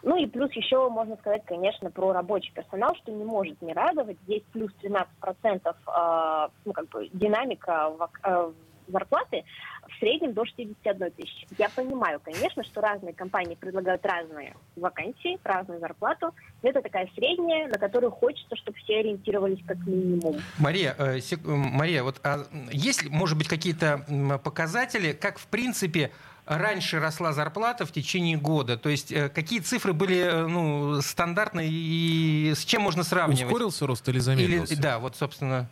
Ну 0.04 0.16
и 0.16 0.26
плюс 0.26 0.52
еще 0.54 0.90
можно 0.90 1.16
сказать, 1.18 1.44
конечно, 1.46 1.92
про 1.92 2.14
рабочий 2.14 2.52
персонал, 2.54 2.96
что 2.96 3.12
не 3.12 3.24
может 3.24 3.62
не 3.62 3.74
радовать. 3.74 4.18
Здесь 4.24 4.44
плюс 4.52 4.72
13% 4.82 5.76
а, 5.88 6.50
ну, 6.66 6.74
как 6.74 6.88
бы 6.90 7.10
динамика 7.14 7.94
вак- 7.98 8.20
а, 8.24 8.52
зарплаты 8.92 9.44
в 9.88 10.00
среднем 10.00 10.34
до 10.34 10.46
61 10.46 11.12
тысячи. 11.12 11.48
Я 11.58 11.70
понимаю, 11.70 12.20
конечно, 12.24 12.64
что 12.64 12.82
разные 12.82 13.14
компании 13.14 13.56
предлагают 13.56 14.06
разные 14.06 14.56
вакансии, 14.76 15.40
разную 15.44 15.80
зарплату. 15.80 16.34
Но 16.62 16.70
это 16.70 16.82
такая 16.82 17.10
средняя, 17.16 17.68
на 17.68 17.78
которую 17.78 18.12
хочется, 18.12 18.56
чтобы 18.56 18.78
все 18.80 19.00
ориентировались 19.00 19.60
как 19.66 19.78
минимум. 19.86 20.38
Мария, 20.58 20.96
э, 20.98 21.20
сек- 21.22 21.46
Мария, 21.46 22.04
вот 22.04 22.20
а 22.24 22.46
есть 22.72 23.04
ли, 23.04 23.10
может 23.10 23.38
быть, 23.38 23.48
какие-то 23.48 24.06
показатели, 24.44 25.14
как 25.14 25.40
в 25.40 25.48
принципе 25.48 26.12
раньше 26.46 27.00
росла 27.00 27.32
зарплата 27.34 27.86
в 27.86 27.92
течение 27.92 28.38
года? 28.38 28.78
То 28.78 28.90
есть 28.90 29.12
э, 29.12 29.30
какие 29.30 29.60
цифры 29.60 29.94
были 29.94 30.18
э, 30.18 30.48
ну, 30.48 31.02
стандартные 31.02 31.70
и 31.72 32.54
с 32.56 32.66
чем 32.66 32.82
можно 32.82 33.04
сравнивать? 33.04 33.44
Ускорился 33.46 33.86
рост 33.88 34.08
или 34.10 34.18
Или, 34.18 34.22
замедлился? 34.22 34.82
да, 34.82 35.00
вот, 35.00 35.16
собственно. 35.16 35.70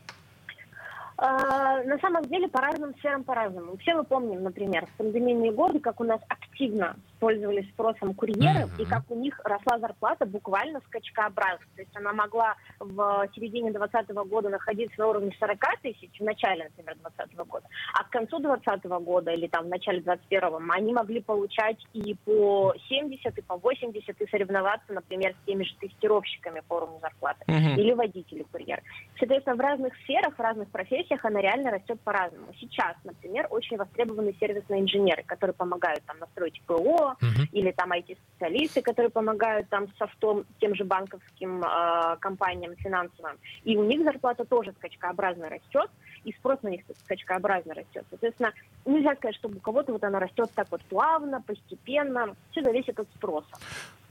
А, 1.17 1.83
На 1.83 1.97
самом 1.99 2.23
деле 2.25 2.47
по 2.47 2.61
разным 2.61 2.93
сферам 2.95 3.23
по-разному. 3.23 3.77
Все 3.77 3.95
мы 3.95 4.03
помним, 4.03 4.43
например, 4.43 4.85
в 4.85 4.97
пандемийные 4.97 5.51
годы, 5.51 5.79
как 5.79 5.99
у 5.99 6.03
нас 6.03 6.21
активно 6.27 6.95
пользовались 7.19 7.69
спросом 7.69 8.13
курьеры, 8.13 8.65
Мгм. 8.65 8.71
и 8.77 8.85
как 8.85 9.03
у 9.09 9.15
них 9.15 9.39
росла 9.43 9.79
зарплата 9.79 10.25
буквально 10.25 10.81
скачкообразно. 10.87 11.65
То 11.75 11.81
есть 11.81 11.95
она 11.95 12.13
могла 12.13 12.55
в 12.79 13.29
середине 13.33 13.71
2020 13.71 14.23
года 14.25 14.49
находиться 14.49 14.99
на 14.99 15.07
уровне 15.07 15.35
40 15.39 15.59
тысяч, 15.81 16.19
в 16.19 16.23
начале, 16.23 16.65
например, 16.65 16.95
2020 16.95 17.35
года, 17.47 17.65
а 17.93 18.03
к 18.03 18.09
концу 18.09 18.39
2020 18.39 18.85
года 19.03 19.31
или 19.31 19.47
там 19.47 19.65
в 19.65 19.69
начале 19.69 20.01
2021 20.01 20.71
они 20.71 20.93
могли 20.93 21.21
получать 21.21 21.83
и 21.93 22.15
по 22.25 22.73
70, 22.87 23.37
и 23.37 23.41
по 23.41 23.57
80, 23.57 24.21
и 24.21 24.29
соревноваться, 24.29 24.93
например, 24.93 25.33
с 25.33 25.45
теми 25.45 25.63
же 25.63 25.75
тестировщиками 25.79 26.61
по 26.67 26.75
уровню 26.75 26.99
зарплаты 27.01 27.43
Мгм. 27.47 27.77
или 27.79 27.93
водители 27.93 28.43
курьер. 28.51 28.81
Соответственно, 29.17 29.55
в 29.55 29.59
разных 29.59 29.93
сферах, 30.03 30.35
в 30.35 30.39
разных 30.39 30.69
профессиях 30.69 31.23
она 31.25 31.41
реально 31.41 31.71
растет 31.71 31.99
по-разному. 32.01 32.53
Сейчас, 32.59 32.95
например, 33.03 33.47
очень 33.49 33.77
востребованы 33.77 34.33
сервисные 34.39 34.81
инженеры, 34.81 35.23
которые 35.23 35.53
помогают 35.53 36.03
там 36.05 36.19
настроить 36.19 36.61
ПО, 36.65 37.06
Или 37.51 37.71
там 37.71 37.91
IT-специалисты, 37.91 38.81
которые 38.81 39.09
помогают 39.09 39.69
там 39.69 39.87
софтом 39.97 40.45
тем 40.59 40.75
же 40.75 40.83
банковским 40.83 41.63
э, 41.63 42.17
компаниям 42.19 42.75
финансовым. 42.75 43.37
И 43.63 43.77
у 43.77 43.83
них 43.83 44.03
зарплата 44.03 44.45
тоже 44.45 44.73
скачкообразно 44.77 45.49
растет, 45.49 45.89
и 46.23 46.33
спрос 46.33 46.61
на 46.63 46.69
них 46.69 46.81
скачкообразно 47.05 47.73
растет. 47.73 48.05
Соответственно, 48.09 48.53
нельзя 48.85 49.15
сказать, 49.15 49.35
что 49.35 49.49
у 49.49 49.59
кого-то 49.59 49.93
вот 49.93 50.03
она 50.03 50.19
растет 50.19 50.49
так 50.55 50.67
вот 50.71 50.81
плавно, 50.83 51.41
постепенно. 51.41 52.35
Все 52.51 52.63
зависит 52.63 52.99
от 52.99 53.07
спроса. 53.15 53.47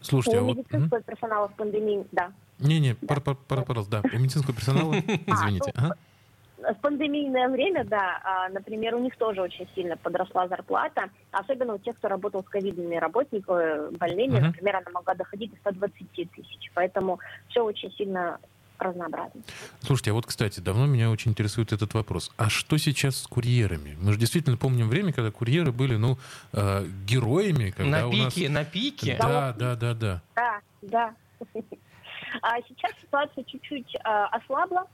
Слушайте, 0.00 0.38
а 0.38 0.42
у 0.42 0.46
вот... 0.46 0.56
медицинского 0.56 1.00
персонала 1.02 1.48
в 1.48 1.54
пандемии, 1.54 2.06
да. 2.12 2.32
Не-не, 2.58 2.94
пар- 2.94 3.20
пожалуйста, 3.20 4.02
да, 4.02 4.08
у 4.12 4.18
медицинского 4.18 4.54
персонала, 4.54 4.94
извините. 5.26 5.72
В 6.58 6.74
пандемийное 6.80 7.48
время, 7.48 7.84
да, 7.84 8.20
а, 8.24 8.48
например, 8.48 8.94
у 8.94 8.98
них 8.98 9.16
тоже 9.16 9.42
очень 9.42 9.68
сильно 9.74 9.96
подросла 9.96 10.48
зарплата, 10.48 11.10
особенно 11.30 11.74
у 11.74 11.78
тех, 11.78 11.96
кто 11.96 12.08
работал 12.08 12.42
с 12.42 12.48
ковидными 12.48 12.96
работниками, 12.96 13.94
больными, 13.96 14.38
Мгм. 14.38 14.46
например, 14.46 14.76
она 14.76 14.90
могла 14.92 15.14
доходить 15.14 15.50
до 15.52 15.56
120 15.58 16.30
тысяч, 16.30 16.70
поэтому 16.74 17.18
все 17.48 17.62
очень 17.62 17.92
сильно 17.92 18.38
разнообразно. 18.78 19.40
Слушайте, 19.80 20.10
а 20.10 20.14
вот, 20.14 20.26
кстати, 20.26 20.60
давно 20.60 20.86
меня 20.86 21.10
очень 21.10 21.30
интересует 21.30 21.72
этот 21.72 21.94
вопрос. 21.94 22.30
А 22.36 22.50
что 22.50 22.76
сейчас 22.76 23.16
с 23.22 23.26
курьерами? 23.26 23.96
Мы 24.00 24.12
же 24.12 24.18
действительно 24.18 24.56
помним 24.58 24.88
время, 24.88 25.12
когда 25.14 25.30
курьеры 25.30 25.72
были, 25.72 25.96
ну, 25.96 26.18
э, 26.52 26.84
героями, 27.06 27.70
когда 27.70 28.00
На 28.00 28.08
у 28.08 28.12
нас... 28.12 28.34
пике, 28.34 28.48
на 28.50 28.64
пике. 28.64 29.16
Да, 29.18 29.54
да, 29.58 29.76
да, 29.76 29.94
да. 29.94 30.22
Да, 30.34 30.60
да. 30.82 31.14
А 32.42 32.56
сейчас 32.68 32.92
ситуация 33.00 33.44
чуть-чуть 33.44 33.96
а, 34.04 34.26
ослабла. 34.26 34.84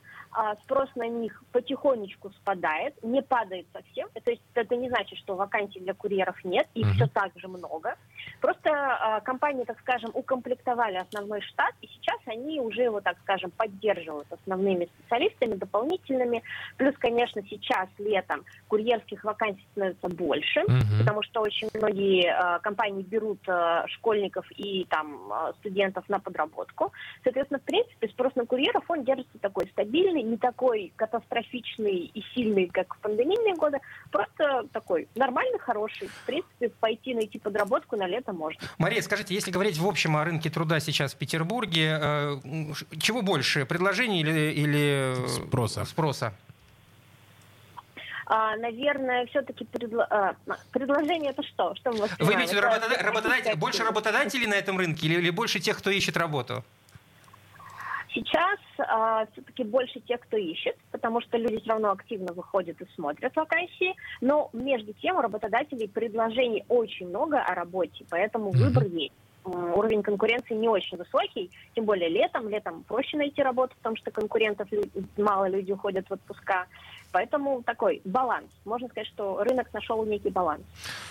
Спрос 0.64 0.88
на 0.94 1.08
них 1.08 1.42
потихонечку 1.52 2.30
спадает, 2.30 2.94
не 3.02 3.22
падает 3.22 3.66
совсем. 3.72 4.08
То 4.24 4.30
есть 4.30 4.42
это 4.54 4.76
не 4.76 4.88
значит, 4.88 5.18
что 5.18 5.36
вакансий 5.36 5.80
для 5.80 5.94
курьеров 5.94 6.42
нет, 6.44 6.68
их 6.74 6.86
uh-huh. 6.86 6.94
все 6.94 7.06
так 7.06 7.32
же 7.36 7.48
много. 7.48 7.96
Просто 8.40 8.70
а, 8.70 9.20
компании, 9.20 9.64
так 9.64 9.78
скажем, 9.80 10.10
укомплектовали 10.14 10.96
основной 10.96 11.40
штат, 11.42 11.74
и 11.80 11.86
сейчас 11.86 12.18
они 12.26 12.60
уже 12.60 12.82
его, 12.82 13.00
так 13.00 13.16
скажем, 13.22 13.50
поддерживают 13.50 14.26
основными 14.32 14.86
специалистами, 14.86 15.54
дополнительными. 15.54 16.42
Плюс, 16.76 16.94
конечно, 16.98 17.42
сейчас 17.48 17.88
летом 17.98 18.44
курьерских 18.68 19.24
вакансий 19.24 19.66
становится 19.72 20.08
больше, 20.08 20.60
uh-huh. 20.60 20.98
потому 20.98 21.22
что 21.22 21.40
очень 21.40 21.68
многие 21.74 22.32
а, 22.32 22.58
компании 22.58 23.02
берут 23.02 23.40
а, 23.48 23.86
школьников 23.88 24.46
и 24.56 24.84
там 24.86 25.32
а, 25.32 25.52
студентов 25.60 26.08
на 26.08 26.18
подработку. 26.18 26.92
Соответственно, 27.22 27.60
в 27.60 27.64
принципе, 27.64 28.08
спрос 28.08 28.34
на 28.34 28.46
курьеров, 28.46 28.84
он 28.88 29.04
держится 29.04 29.38
такой 29.38 29.66
стабильный, 29.68 30.22
не 30.22 30.36
такой 30.36 30.92
катастрофичный 30.96 32.10
и 32.12 32.22
сильный, 32.34 32.66
как 32.68 32.94
в 32.94 32.98
пандемийные 33.00 33.54
годы, 33.54 33.78
просто 34.10 34.66
такой 34.72 35.08
нормальный, 35.14 35.58
хороший. 35.58 36.08
В 36.08 36.26
принципе, 36.26 36.70
пойти 36.80 37.14
найти 37.14 37.38
подработку 37.38 37.96
на 37.96 38.06
лето 38.12 38.32
можно. 38.32 38.60
Мария, 38.78 39.02
скажите, 39.02 39.34
если 39.34 39.50
говорить 39.50 39.78
в 39.78 39.86
общем 39.86 40.16
о 40.16 40.24
рынке 40.24 40.50
труда 40.50 40.80
сейчас 40.80 41.14
в 41.14 41.16
Петербурге, 41.16 41.98
э, 42.00 42.36
чего 42.98 43.22
больше, 43.22 43.64
предложений 43.64 44.20
или, 44.20 44.52
или 44.52 45.16
спроса? 45.28 45.84
спроса? 45.84 46.32
А, 48.26 48.56
наверное, 48.56 49.26
все-таки 49.26 49.64
предло... 49.64 50.06
а, 50.08 50.34
предложение 50.70 51.32
это 51.32 51.42
что? 51.42 51.74
Что 51.74 51.92
мы 51.92 52.08
Вы 52.18 52.34
имеете 52.34 52.54
в 52.54 52.56
виду 52.56 52.62
работодатель, 52.62 53.04
работодатель, 53.04 53.56
больше 53.56 53.84
работодателей 53.84 54.46
на 54.46 54.54
этом 54.54 54.78
рынке 54.78 55.06
или, 55.06 55.14
или 55.14 55.30
больше 55.30 55.60
тех, 55.60 55.76
кто 55.78 55.90
ищет 55.90 56.16
работу? 56.16 56.64
Сейчас 58.14 58.58
э, 58.78 59.26
все-таки 59.32 59.64
больше 59.64 60.00
тех, 60.00 60.20
кто 60.20 60.36
ищет, 60.36 60.76
потому 60.90 61.20
что 61.20 61.38
люди 61.38 61.60
все 61.60 61.70
равно 61.70 61.90
активно 61.90 62.32
выходят 62.32 62.80
и 62.80 62.86
смотрят 62.94 63.34
вакансии, 63.34 63.94
но 64.20 64.50
между 64.52 64.92
тем 64.94 65.16
у 65.16 65.22
работодателей 65.22 65.88
предложений 65.88 66.64
очень 66.68 67.08
много 67.08 67.40
о 67.40 67.54
работе, 67.54 68.04
поэтому 68.10 68.50
mm-hmm. 68.50 68.58
выбор 68.58 68.84
есть 68.84 69.14
уровень 69.44 70.02
конкуренции 70.02 70.54
не 70.54 70.68
очень 70.68 70.98
высокий, 70.98 71.50
тем 71.74 71.84
более 71.84 72.08
летом. 72.08 72.48
Летом 72.48 72.84
проще 72.84 73.16
найти 73.16 73.42
работу, 73.42 73.74
потому 73.76 73.96
что 73.96 74.10
конкурентов 74.10 74.68
мало, 75.16 75.48
люди 75.48 75.72
уходят 75.72 76.08
в 76.08 76.12
отпуска. 76.12 76.66
Поэтому 77.12 77.62
такой 77.62 78.00
баланс. 78.04 78.46
Можно 78.64 78.88
сказать, 78.88 79.06
что 79.08 79.42
рынок 79.44 79.72
нашел 79.72 80.04
некий 80.04 80.30
баланс. 80.30 80.62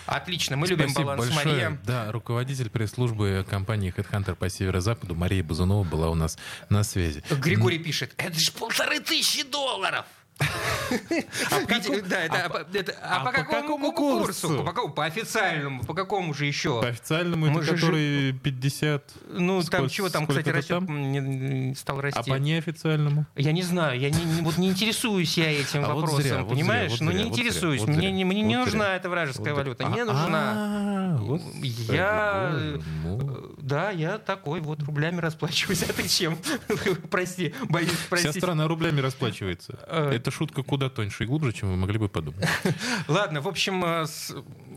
Отлично, 0.06 0.56
мы 0.56 0.66
любим 0.66 0.88
Спасибо 0.88 1.12
баланс. 1.12 1.34
большое. 1.34 1.54
Мария. 1.54 1.78
Да, 1.84 2.10
руководитель 2.12 2.70
пресс-службы 2.70 3.46
компании 3.48 3.94
HeadHunter 3.96 4.34
по 4.34 4.48
северо-западу 4.48 5.14
Мария 5.14 5.44
Бузунова 5.44 5.84
была 5.84 6.10
у 6.10 6.14
нас 6.14 6.38
на 6.68 6.82
связи. 6.82 7.22
Григорий 7.30 7.78
пишет, 7.78 8.12
это 8.18 8.38
же 8.38 8.52
полторы 8.52 9.00
тысячи 9.00 9.44
долларов. 9.48 10.04
А, 13.02 13.16
а, 13.16 13.24
по, 13.24 13.32
какому, 13.32 13.92
курсу? 13.92 14.64
По, 14.94 15.04
официальному. 15.04 15.84
По 15.84 15.94
какому 15.94 16.34
же 16.34 16.46
еще? 16.46 16.80
По 16.80 16.88
официальному, 16.88 17.60
который 17.60 18.32
50... 18.32 19.12
Ну, 19.30 19.62
там 19.62 19.88
чего 19.88 20.08
там, 20.08 20.26
кстати, 20.26 20.48
растет, 20.48 20.82
стал 21.78 22.00
расти. 22.00 22.30
А 22.30 22.34
по 22.34 22.38
неофициальному? 22.38 23.26
Я 23.36 23.52
не 23.52 23.62
знаю, 23.62 23.98
я 23.98 24.10
не, 24.10 24.68
интересуюсь 24.68 25.36
я 25.38 25.50
этим 25.50 25.84
а 25.84 25.94
вопросом, 25.94 26.48
понимаешь? 26.48 27.00
ну, 27.00 27.10
не 27.10 27.24
интересуюсь. 27.24 27.82
мне, 27.82 28.24
мне 28.24 28.42
не 28.42 28.56
нужна 28.56 28.96
эта 28.96 29.08
вражеская 29.08 29.54
валюта, 29.54 29.84
не 29.84 30.04
нужна. 30.04 31.18
Я... 31.88 32.78
Да, 33.72 33.90
я 33.90 34.18
такой 34.18 34.60
вот 34.60 34.82
рублями 34.82 35.18
расплачиваюсь. 35.18 35.82
А 35.88 35.92
ты 35.94 36.06
чем? 36.06 36.36
Прости, 37.10 37.54
боюсь, 37.70 37.90
прости. 38.10 38.28
Вся 38.28 38.38
страна 38.38 38.68
рублями 38.68 39.00
расплачивается. 39.00 39.78
Э, 39.86 40.10
это 40.10 40.30
шутка 40.30 40.62
куда 40.62 40.90
тоньше 40.90 41.24
и 41.24 41.26
глубже, 41.26 41.54
чем 41.54 41.70
вы 41.70 41.76
могли 41.76 41.98
бы 41.98 42.10
подумать. 42.10 42.46
Ладно, 43.08 43.40
в 43.40 43.48
общем... 43.48 43.82
Э, 43.82 44.04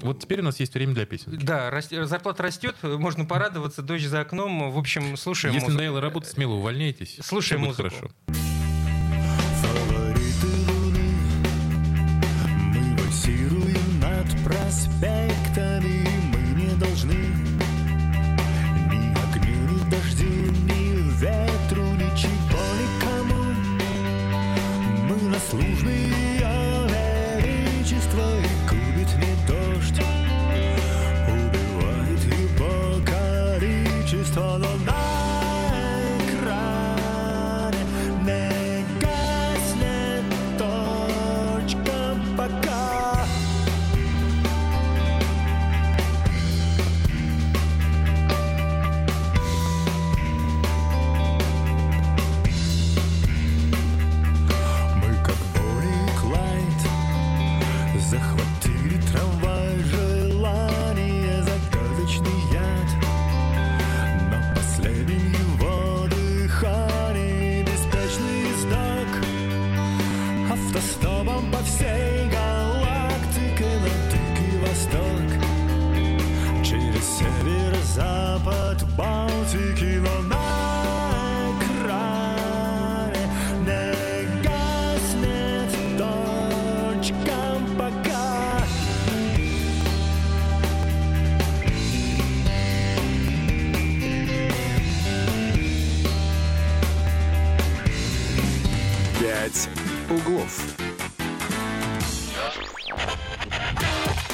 вот 0.01 0.21
теперь 0.21 0.39
у 0.39 0.43
нас 0.43 0.61
есть 0.61 0.73
время 0.73 0.93
для 0.93 1.05
песен. 1.05 1.37
Да, 1.43 1.77
зарплата 2.05 2.41
растет, 2.43 2.77
можно 2.83 3.25
порадоваться, 3.25 3.81
дождь 3.81 4.05
за 4.05 4.21
окном. 4.21 4.71
В 4.71 4.77
общем, 4.77 5.17
слушаем 5.17 5.53
Если 5.53 5.71
надоело 5.71 5.99
работать, 5.99 6.31
смело 6.31 6.53
увольняйтесь. 6.53 7.17
Слушаем 7.21 7.63
музыку. 7.63 7.89
Хорошо. 7.89 8.11
проспектами 14.45 16.07
мы 16.31 16.61
не 16.61 16.75
должны 16.75 17.44
ни 21.21 21.54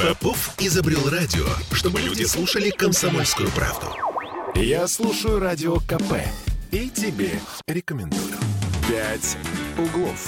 Попов 0.01 0.55
изобрел 0.57 1.09
радио, 1.09 1.45
чтобы 1.71 2.01
люди 2.01 2.23
слушали 2.23 2.71
комсомольскую 2.71 3.49
правду. 3.51 3.87
Я 4.55 4.87
слушаю 4.87 5.39
радио 5.39 5.75
КП 5.75 6.13
и 6.71 6.89
тебе 6.89 7.29
рекомендую. 7.67 8.33
«Пять 8.89 9.37
углов». 9.77 10.27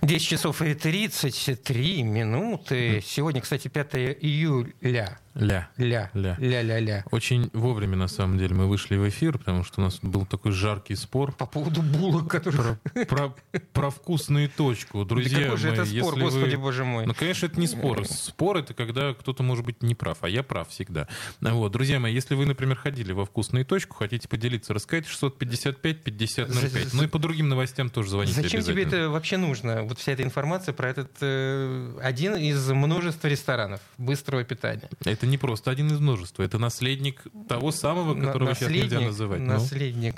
10 0.00 0.26
часов 0.26 0.62
и 0.62 0.72
33 0.72 2.02
минуты. 2.02 3.02
Сегодня, 3.04 3.42
кстати, 3.42 3.68
5 3.68 3.94
июля. 4.22 5.18
Ля. 5.36 5.68
Ля. 5.76 6.10
Ля. 6.14 6.36
Ля. 6.40 6.62
Ля. 6.62 6.80
Ля. 6.80 7.04
Очень 7.10 7.50
вовремя, 7.52 7.96
на 7.96 8.08
самом 8.08 8.38
деле, 8.38 8.54
мы 8.54 8.66
вышли 8.66 8.96
в 8.96 9.06
эфир, 9.08 9.38
потому 9.38 9.64
что 9.64 9.80
у 9.80 9.84
нас 9.84 9.98
был 10.00 10.24
такой 10.24 10.52
жаркий 10.52 10.94
спор. 10.94 11.32
По 11.32 11.44
поводу 11.46 11.82
булок, 11.82 12.30
которые... 12.30 12.78
Про, 13.06 13.34
про, 13.52 13.60
про 13.72 13.90
вкусную 13.90 14.48
точку. 14.48 15.04
Друзья 15.04 15.38
да 15.38 15.44
какой 15.44 15.58
же 15.58 15.68
мои, 15.68 15.78
это 15.78 15.86
спор, 15.86 16.18
господи 16.18 16.54
вы... 16.54 16.62
боже 16.62 16.84
мой. 16.84 17.06
Ну, 17.06 17.14
конечно, 17.14 17.46
это 17.46 17.60
не 17.60 17.66
спор. 17.66 18.06
Спор— 18.06 18.56
это 18.58 18.72
когда 18.72 19.12
кто-то 19.12 19.42
может 19.42 19.64
быть 19.66 19.82
не 19.82 19.94
прав, 19.94 20.18
а 20.22 20.28
я 20.28 20.42
прав 20.42 20.70
всегда. 20.70 21.06
Вот, 21.40 21.70
друзья 21.70 22.00
мои, 22.00 22.14
если 22.14 22.34
вы, 22.34 22.46
например, 22.46 22.76
ходили 22.76 23.12
во 23.12 23.26
вкусную 23.26 23.66
точку, 23.66 23.96
хотите 23.96 24.28
поделиться, 24.28 24.72
рассказать 24.72 25.04
655-5005. 25.06 26.90
Ну 26.94 27.02
и 27.02 27.06
по 27.06 27.18
другим 27.18 27.48
новостям 27.48 27.90
тоже 27.90 28.10
звоните 28.10 28.40
Зачем 28.40 28.62
тебе 28.62 28.84
это 28.84 29.10
вообще 29.10 29.36
нужно? 29.36 29.82
Вот 29.82 29.98
вся 29.98 30.12
эта 30.12 30.22
информация 30.22 30.72
про 30.72 30.88
этот 30.88 31.10
э, 31.20 31.98
один 32.02 32.36
из 32.36 32.70
множества 32.70 33.28
ресторанов 33.28 33.80
быстрого 33.98 34.42
питания. 34.44 34.88
Это 35.04 35.25
не 35.26 35.38
просто 35.38 35.70
один 35.70 35.88
из 35.88 36.00
множества. 36.00 36.42
Это 36.42 36.58
наследник 36.58 37.22
того 37.48 37.72
самого, 37.72 38.14
которого 38.14 38.50
наследник, 38.50 38.84
сейчас 38.84 38.92
нельзя 38.92 39.06
называть. 39.06 39.40
Ну. 39.40 39.52
Наследник. 39.52 40.14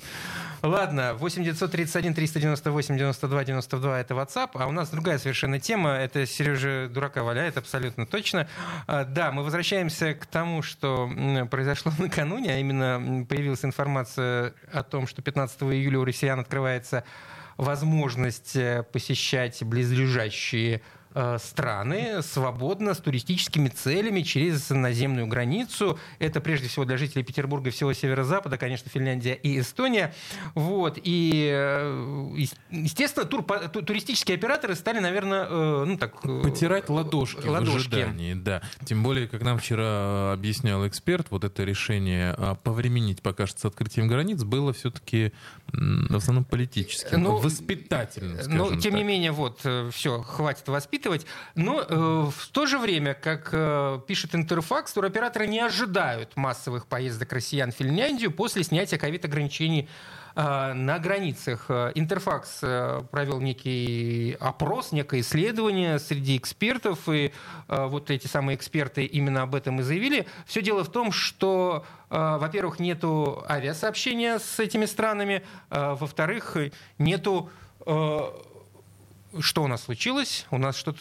Ну. 0.63 0.71
Ладно, 0.71 1.15
8 1.15 1.45
931 1.45 2.15
398 2.15 2.97
92 2.97 3.45
92 3.45 4.01
это 4.01 4.15
WhatsApp, 4.15 4.51
а 4.55 4.67
у 4.67 4.73
нас 4.73 4.91
другая 4.91 5.19
совершенно 5.19 5.61
тема. 5.61 5.91
Это 5.91 6.27
Сережа 6.27 6.89
дурака 6.89 7.23
валяет, 7.23 7.57
абсолютно 7.57 8.07
точно. 8.07 8.49
А, 8.87 9.05
да, 9.05 9.31
мы 9.31 9.45
возвращаемся 9.45 10.15
к 10.15 10.27
тому, 10.27 10.63
что 10.63 11.11
произошло 11.51 11.93
накануне, 11.99 12.55
а 12.55 12.59
именно 12.59 13.25
появилась 13.27 13.65
информация 13.65 14.55
о 14.73 14.83
том, 14.83 15.07
что 15.07 15.23
15 15.23 15.63
июля 15.63 16.01
у 16.01 16.05
россиян 16.05 16.41
открывается 16.41 17.05
возможность 17.57 18.57
э, 18.57 18.85
посещать 18.93 19.63
близлежащие 19.65 20.81
страны 21.39 22.23
свободно 22.23 22.95
с 22.95 22.99
туристическими 22.99 23.69
целями 23.69 24.21
через 24.23 24.69
наземную 24.71 25.27
границу. 25.27 25.99
Это 26.19 26.41
прежде 26.41 26.69
всего 26.69 26.85
для 26.85 26.97
жителей 26.97 27.25
Петербурга 27.25 27.69
и 27.71 27.73
всего 27.73 27.93
северо-запада, 27.93 28.59
конечно, 28.59 28.91
Финляндия 28.91 29.35
и 29.35 29.59
Эстония. 29.61 30.15
Вот. 30.55 30.99
И, 31.03 31.49
э, 31.53 32.33
ес- 32.37 32.55
естественно, 32.71 33.25
тур, 33.27 33.43
туристические 33.43 34.37
операторы 34.37 34.75
стали, 34.75 34.99
наверное, 34.99 35.47
э, 35.49 35.85
ну 35.87 35.97
так... 35.97 36.15
э, 36.25 36.43
Потирать 36.43 36.89
ладошки, 36.89 37.47
ладошки. 37.47 37.73
в 37.73 37.77
ожидании, 37.77 38.35
да. 38.35 38.63
Тем 38.85 39.03
более, 39.03 39.29
как 39.29 39.43
нам 39.43 39.59
вчера 39.59 40.33
объяснял 40.33 40.87
эксперт, 40.87 41.29
вот 41.31 41.45
это 41.45 41.65
решение 41.65 42.37
повременить 42.63 43.23
пока 43.23 43.47
что 43.47 43.61
с 43.61 43.65
открытием 43.65 44.09
границ 44.09 44.43
было 44.45 44.73
все-таки 44.73 45.33
в 45.73 46.17
основном 46.17 46.45
политическим, 46.45 47.23
Ну, 47.23 47.37
воспитательным, 47.39 48.39
Но, 48.49 48.69
тем 48.77 48.95
не 48.95 49.01
так. 49.01 49.09
менее, 49.09 49.33
вот, 49.33 49.61
все, 49.93 50.23
хватит 50.23 50.69
воспитывать. 50.69 50.98
Но 51.55 51.81
э, 51.81 52.31
в 52.31 52.49
то 52.49 52.67
же 52.67 52.79
время, 52.79 53.15
как 53.15 53.51
э, 53.53 54.01
пишет 54.07 54.35
Интерфакс, 54.35 54.93
туроператоры 54.93 55.47
не 55.47 55.61
ожидают 55.61 56.37
массовых 56.37 56.87
поездок 56.87 57.33
россиян 57.33 57.73
в 57.73 57.75
Финляндию 57.75 58.31
после 58.31 58.65
снятия 58.65 58.99
ковид-ограничений 58.99 59.89
э, 60.35 60.73
на 60.73 60.99
границах. 60.99 61.67
Э, 61.69 61.93
Интерфакс 61.95 62.61
э, 62.63 63.03
провел 63.11 63.41
некий 63.41 64.37
опрос, 64.41 64.93
некое 64.93 65.21
исследование 65.21 65.99
среди 65.99 66.37
экспертов, 66.37 67.09
и 67.09 67.33
э, 67.69 67.87
вот 67.87 68.11
эти 68.11 68.27
самые 68.27 68.57
эксперты 68.57 69.05
именно 69.05 69.43
об 69.43 69.55
этом 69.55 69.81
и 69.81 69.83
заявили. 69.83 70.27
Все 70.47 70.63
дело 70.63 70.85
в 70.85 70.91
том, 70.91 71.13
что, 71.13 71.85
э, 72.11 72.39
во-первых, 72.39 72.79
нету 72.79 73.45
авиасообщения 73.49 74.39
с 74.39 74.59
этими 74.59 74.87
странами, 74.87 75.45
э, 75.71 75.97
во-вторых, 75.99 76.57
нету 76.99 77.51
что 79.41 79.63
у 79.63 79.67
нас 79.69 79.83
случилось? 79.85 80.47
У 80.51 80.59
нас 80.59 80.77
что-то 80.77 81.01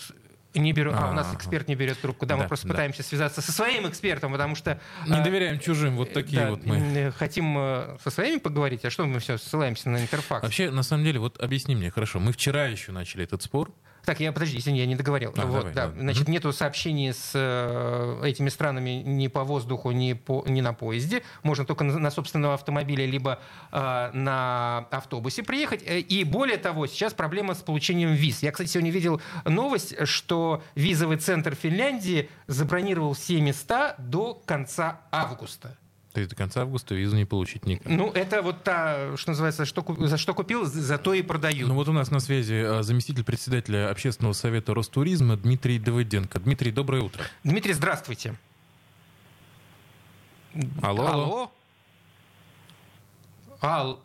не 0.53 0.73
берет, 0.73 0.95
а, 0.97 1.11
у 1.11 1.13
нас 1.13 1.27
Ага. 1.27 1.37
эксперт 1.37 1.67
не 1.67 1.75
берет 1.75 1.99
трубку. 2.01 2.25
Да, 2.25 2.35
мы 2.35 2.43
Да, 2.43 2.47
просто 2.47 2.67
да. 2.67 2.73
пытаемся 2.73 3.03
связаться 3.03 3.41
со 3.41 3.51
своим 3.51 3.87
экспертом, 3.87 4.31
потому 4.31 4.55
что 4.55 4.79
Не 5.05 5.19
э, 5.19 5.23
доверяем 5.23 5.59
чужим, 5.59 5.95
вот 5.97 6.13
такие 6.13 6.41
да, 6.41 6.49
вот 6.49 6.65
мы. 6.65 6.77
э, 6.77 7.11
хотим 7.11 7.55
э, 7.57 7.97
со 8.03 8.09
своими 8.09 8.37
поговорить, 8.39 8.83
а 8.85 8.89
что 8.89 9.05
мы 9.05 9.19
все 9.19 9.37
ссылаемся 9.37 9.89
на 9.89 10.01
интерфакс? 10.01 10.41
Вообще, 10.43 10.71
на 10.71 10.81
самом 10.83 11.03
деле, 11.03 11.19
вот 11.19 11.39
объясни 11.39 11.75
мне, 11.75 11.91
хорошо, 11.91 12.19
мы 12.19 12.31
вчера 12.31 12.65
еще 12.65 12.91
начали 12.91 13.23
этот 13.23 13.43
спор. 13.43 13.71
Так, 14.07 14.21
я 14.21 14.31
подожди, 14.31 14.57
извини, 14.57 14.79
я 14.79 14.85
не 14.85 14.95
договорил. 14.95 15.33
А, 15.35 15.45
вот, 15.45 15.57
давай, 15.57 15.73
да, 15.73 15.85
ладно. 15.87 16.01
значит, 16.03 16.29
нету 16.29 16.53
сообщений 16.53 17.11
с 17.11 17.31
э, 17.33 18.21
этими 18.23 18.47
странами 18.47 19.03
ни 19.05 19.27
по 19.27 19.43
воздуху, 19.43 19.91
ни, 19.91 20.13
по, 20.13 20.45
ни 20.47 20.61
на 20.61 20.71
поезде. 20.73 21.23
Можно 21.43 21.65
только 21.65 21.83
на, 21.83 21.99
на 21.99 22.09
собственном 22.09 22.51
автомобиле, 22.51 23.05
либо 23.05 23.41
э, 23.69 24.09
на 24.13 24.87
автобусе 24.91 25.43
приехать. 25.43 25.83
Э, 25.85 25.99
И 25.99 26.23
более 26.23 26.55
того, 26.55 26.87
сейчас 26.87 27.13
проблема 27.13 27.53
с 27.53 27.57
получением 27.57 28.13
виз. 28.13 28.43
Я, 28.43 28.53
кстати, 28.53 28.69
сегодня 28.69 28.91
видел 28.91 29.21
новость, 29.43 30.07
что 30.07 30.63
визовый 30.75 31.17
центр 31.17 31.53
Финляндии 31.53 32.29
забронировал 32.47 33.11
все 33.11 33.41
места 33.41 33.95
до 33.97 34.35
конца 34.45 35.01
августа. 35.11 35.75
Есть 36.19 36.29
до 36.31 36.35
конца 36.35 36.61
августа 36.61 36.95
визу 36.95 37.15
не 37.15 37.25
получить 37.25 37.65
никак. 37.65 37.87
Ну, 37.87 38.11
это 38.11 38.41
вот 38.41 38.63
та, 38.63 39.15
что 39.17 39.31
называется, 39.31 39.65
что, 39.65 39.85
за 39.99 40.17
что 40.17 40.33
купил, 40.33 40.65
за 40.65 40.97
то 40.97 41.13
и 41.13 41.21
продаю. 41.21 41.67
Ну 41.67 41.75
вот 41.75 41.87
у 41.87 41.93
нас 41.93 42.11
на 42.11 42.19
связи 42.19 42.53
а, 42.65 42.83
заместитель 42.83 43.23
председателя 43.23 43.89
общественного 43.89 44.33
совета 44.33 44.73
Ростуризма 44.73 45.37
Дмитрий 45.37 45.79
Давыденко. 45.79 46.39
Дмитрий, 46.39 46.71
доброе 46.71 47.01
утро. 47.03 47.23
Дмитрий, 47.43 47.73
здравствуйте. 47.73 48.35
Алло, 50.81 51.07
алло. 51.07 51.51
Ал- 53.61 53.99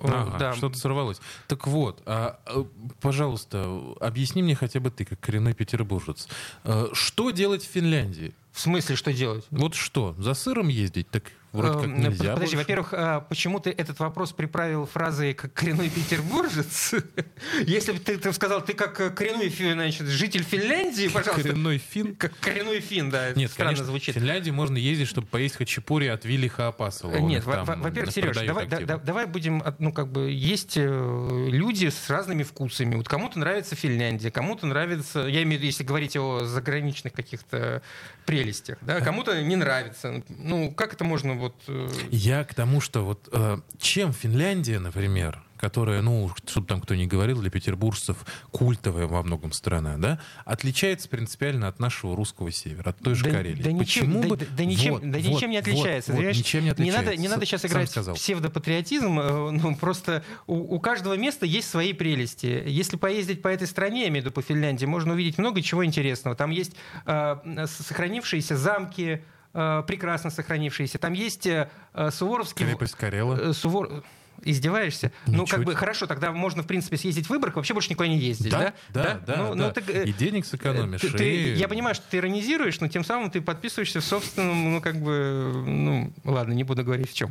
Ага, 0.00 0.38
да. 0.38 0.52
Что-то 0.54 0.78
сорвалось. 0.78 1.20
Так 1.48 1.66
вот, 1.66 2.02
а, 2.06 2.38
а, 2.46 2.64
пожалуйста, 3.00 3.80
объясни 4.00 4.42
мне 4.42 4.54
хотя 4.54 4.78
бы 4.80 4.90
ты, 4.90 5.04
как 5.04 5.18
коренной 5.18 5.54
петербуржец, 5.54 6.28
а, 6.62 6.88
что 6.92 7.30
делать 7.30 7.64
в 7.64 7.68
Финляндии? 7.68 8.32
В 8.52 8.60
смысле, 8.60 8.96
что 8.96 9.12
делать? 9.12 9.44
Вот 9.50 9.74
что, 9.74 10.14
за 10.18 10.34
сыром 10.34 10.68
ездить? 10.68 11.08
Так 11.10 11.32
вроде 11.52 11.74
как 11.74 11.84
Эм, 11.84 12.00
нельзя. 12.00 12.34
Подожди, 12.34 12.56
во-первых, 12.56 12.88
а, 12.92 13.20
почему 13.20 13.60
ты 13.60 13.70
этот 13.70 13.98
вопрос 13.98 14.32
приправил 14.32 14.86
фразой 14.86 15.34
«как 15.34 15.52
коренной 15.52 15.90
петербуржец»? 15.90 16.94
Если 17.66 17.92
бы 17.92 17.98
ты, 17.98 18.18
ты 18.18 18.32
сказал, 18.32 18.64
ты 18.64 18.74
как 18.74 19.00
э, 19.00 19.10
коренной 19.10 19.48
значит, 19.48 20.06
житель 20.08 20.42
Финляндии, 20.42 21.08
пожалуйста. 21.08 21.48
Коренной 21.48 21.78
фин? 21.78 22.16
Как 22.16 22.32
коренной 22.40 22.80
фин, 22.80 23.10
да, 23.10 23.32
Нет, 23.32 23.50
странно 23.50 23.70
конечно, 23.70 23.86
звучит. 23.86 24.14
в 24.14 24.18
Финляндии 24.18 24.50
можно 24.50 24.76
ездить, 24.76 25.08
чтобы 25.08 25.26
поесть 25.26 25.56
хачапури 25.56 26.06
от 26.06 26.24
Виллиха 26.24 26.68
Апасова. 26.68 27.16
Он 27.16 27.28
Нет, 27.28 27.44
во-первых, 27.44 28.12
Сереж, 28.12 28.36
давай, 28.36 28.66
да- 28.66 28.98
давай 28.98 29.26
будем, 29.26 29.62
ну, 29.78 29.92
как 29.92 30.10
бы, 30.10 30.30
есть 30.30 30.76
э, 30.76 31.48
люди 31.48 31.88
с 31.88 32.10
разными 32.10 32.42
вкусами. 32.42 32.96
Вот 32.96 33.08
кому-то 33.08 33.38
нравится 33.38 33.74
Финляндия, 33.74 34.30
кому-то 34.30 34.66
нравится, 34.66 35.20
я 35.20 35.42
имею 35.42 35.48
в 35.48 35.62
виду, 35.62 35.66
если 35.66 35.84
говорить 35.84 36.16
о 36.16 36.44
заграничных 36.44 37.12
каких-то 37.12 37.82
прелестях, 38.26 38.78
да, 38.82 39.00
кому-то 39.00 39.40
не 39.42 39.56
нравится. 39.56 40.22
Ну, 40.28 40.72
как 40.72 40.92
это 40.92 41.04
можно 41.04 41.37
вот... 41.38 41.54
э, 41.68 41.88
Я 42.10 42.44
к 42.44 42.54
тому, 42.54 42.80
что 42.80 43.04
вот 43.04 43.28
э, 43.32 43.58
чем 43.78 44.12
Финляндия, 44.12 44.78
например, 44.78 45.42
которая, 45.56 46.02
ну, 46.02 46.30
чтобы 46.46 46.68
там 46.68 46.80
кто 46.80 46.94
ни 46.94 47.06
говорил, 47.06 47.40
для 47.40 47.50
петербуржцев 47.50 48.16
культовая 48.52 49.08
во 49.08 49.24
многом 49.24 49.50
страна, 49.50 49.96
да, 49.98 50.20
отличается 50.44 51.08
принципиально 51.08 51.66
от 51.66 51.80
нашего 51.80 52.14
русского 52.14 52.52
севера, 52.52 52.90
от 52.90 52.98
той 53.00 53.16
же 53.16 53.24
Да, 53.24 53.30
Карелии. 53.32 53.60
да 53.62 53.72
ничем, 53.72 54.04
Почему 54.06 54.22
да, 54.22 54.28
бы- 54.28 54.36
да- 54.36 54.46
да 54.56 54.64
ничем, 54.64 54.92
Вот, 54.92 55.02
да 55.10 55.18
вот, 55.18 55.26
ничем 55.26 55.50
не 55.50 55.56
вот, 55.56 55.66
отличается. 55.66 56.12
вот, 56.12 56.18
понимаешь? 56.18 56.38
ничем 56.38 56.62
не 56.62 56.70
отличается. 56.70 57.02
надо, 57.04 57.16
не 57.16 57.26
надо 57.28 57.44
сейчас 57.44 57.62
Сам 57.62 57.70
играть 57.72 57.90
сказал. 57.90 58.14
в 58.14 58.18
псевдопатриотизм. 58.18 59.18
э, 59.18 59.50
Ну, 59.50 59.74
просто 59.74 60.22
у, 60.46 60.76
у 60.76 60.78
каждого 60.78 61.14
места 61.16 61.44
есть 61.44 61.68
свои 61.68 61.92
прелести. 61.92 62.62
Если 62.64 62.96
поездить 62.96 63.42
по 63.42 63.48
этой 63.48 63.66
стране, 63.66 64.02
я 64.02 64.08
имею 64.10 64.22
в 64.22 64.26
виду 64.26 64.34
по 64.34 64.42
Финляндии, 64.42 64.86
можно 64.86 65.14
увидеть 65.14 65.38
много 65.38 65.60
чего 65.60 65.84
интересного. 65.84 66.36
Там 66.36 66.50
есть 66.50 66.76
э, 67.04 67.66
сохранившиеся 67.66 68.56
замки, 68.56 69.24
прекрасно 69.52 70.30
сохранившиеся. 70.30 70.98
Там 70.98 71.12
есть 71.12 71.46
э, 71.46 71.68
Суворовский... 72.10 72.66
Крепость 72.66 72.94
Карела. 72.94 73.34
э, 73.34 73.52
Сувор... 73.52 74.04
Издеваешься? 74.44 75.12
ну, 75.26 75.46
как 75.46 75.60
Ничуть. 75.60 75.64
бы, 75.66 75.74
хорошо, 75.74 76.06
тогда 76.06 76.32
можно, 76.32 76.62
в 76.62 76.66
принципе, 76.66 76.96
съездить 76.96 77.26
в 77.26 77.30
Выборг, 77.30 77.56
вообще 77.56 77.74
больше 77.74 77.90
никуда 77.90 78.08
не 78.08 78.18
ездить, 78.18 78.50
да? 78.50 78.72
Да, 78.90 79.02
да, 79.02 79.20
да. 79.26 79.36
Ну, 79.36 79.54
да. 79.54 79.66
ну, 79.66 79.72
так, 79.72 79.88
э, 79.90 80.04
и 80.04 80.12
денег 80.12 80.46
сэкономишь. 80.46 81.00
ты- 81.00 81.10
ты- 81.10 81.34
и- 81.34 81.54
я 81.54 81.68
понимаю, 81.68 81.94
что 81.94 82.04
ты 82.10 82.18
иронизируешь, 82.18 82.80
но 82.80 82.88
тем 82.88 83.04
самым 83.04 83.30
ты 83.30 83.40
подписываешься 83.40 84.00
в 84.00 84.04
собственном, 84.04 84.72
ну, 84.74 84.80
как 84.80 84.96
бы, 85.00 85.62
ну, 85.66 86.12
ладно, 86.24 86.52
не 86.52 86.64
буду 86.64 86.84
говорить 86.84 87.10
в 87.10 87.14
чем. 87.14 87.30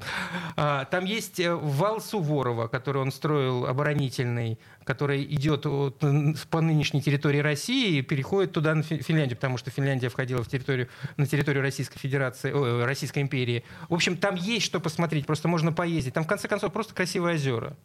А, 0.55 0.85
там 0.85 1.05
есть 1.05 1.39
э, 1.39 1.53
вал 1.53 2.01
Суворова, 2.01 2.67
который 2.67 3.01
он 3.01 3.11
строил 3.11 3.65
оборонительный, 3.65 4.59
который 4.83 5.23
идет 5.23 5.65
от, 5.65 6.03
по 6.49 6.61
нынешней 6.61 7.01
территории 7.01 7.39
России 7.39 7.97
и 7.97 8.01
переходит 8.01 8.53
туда, 8.53 8.73
на 8.75 8.83
Фи- 8.83 9.01
Финляндию, 9.01 9.35
потому 9.37 9.57
что 9.57 9.69
Финляндия 9.71 10.09
входила 10.09 10.43
в 10.43 10.47
территорию, 10.47 10.87
на 11.17 11.25
территорию 11.27 11.61
Российской 11.61 11.99
Федерации, 11.99 12.51
ой, 12.53 12.85
Российской 12.85 13.19
империи. 13.19 13.63
В 13.89 13.93
общем, 13.93 14.15
там 14.17 14.35
есть 14.35 14.65
что 14.65 14.79
посмотреть, 14.79 15.25
просто 15.25 15.47
можно 15.47 15.73
поездить. 15.73 16.13
Там, 16.13 16.23
в 16.23 16.27
конце 16.27 16.47
концов, 16.47 16.71
просто 16.71 16.93
красивые 16.97 17.35
озера. 17.35 17.75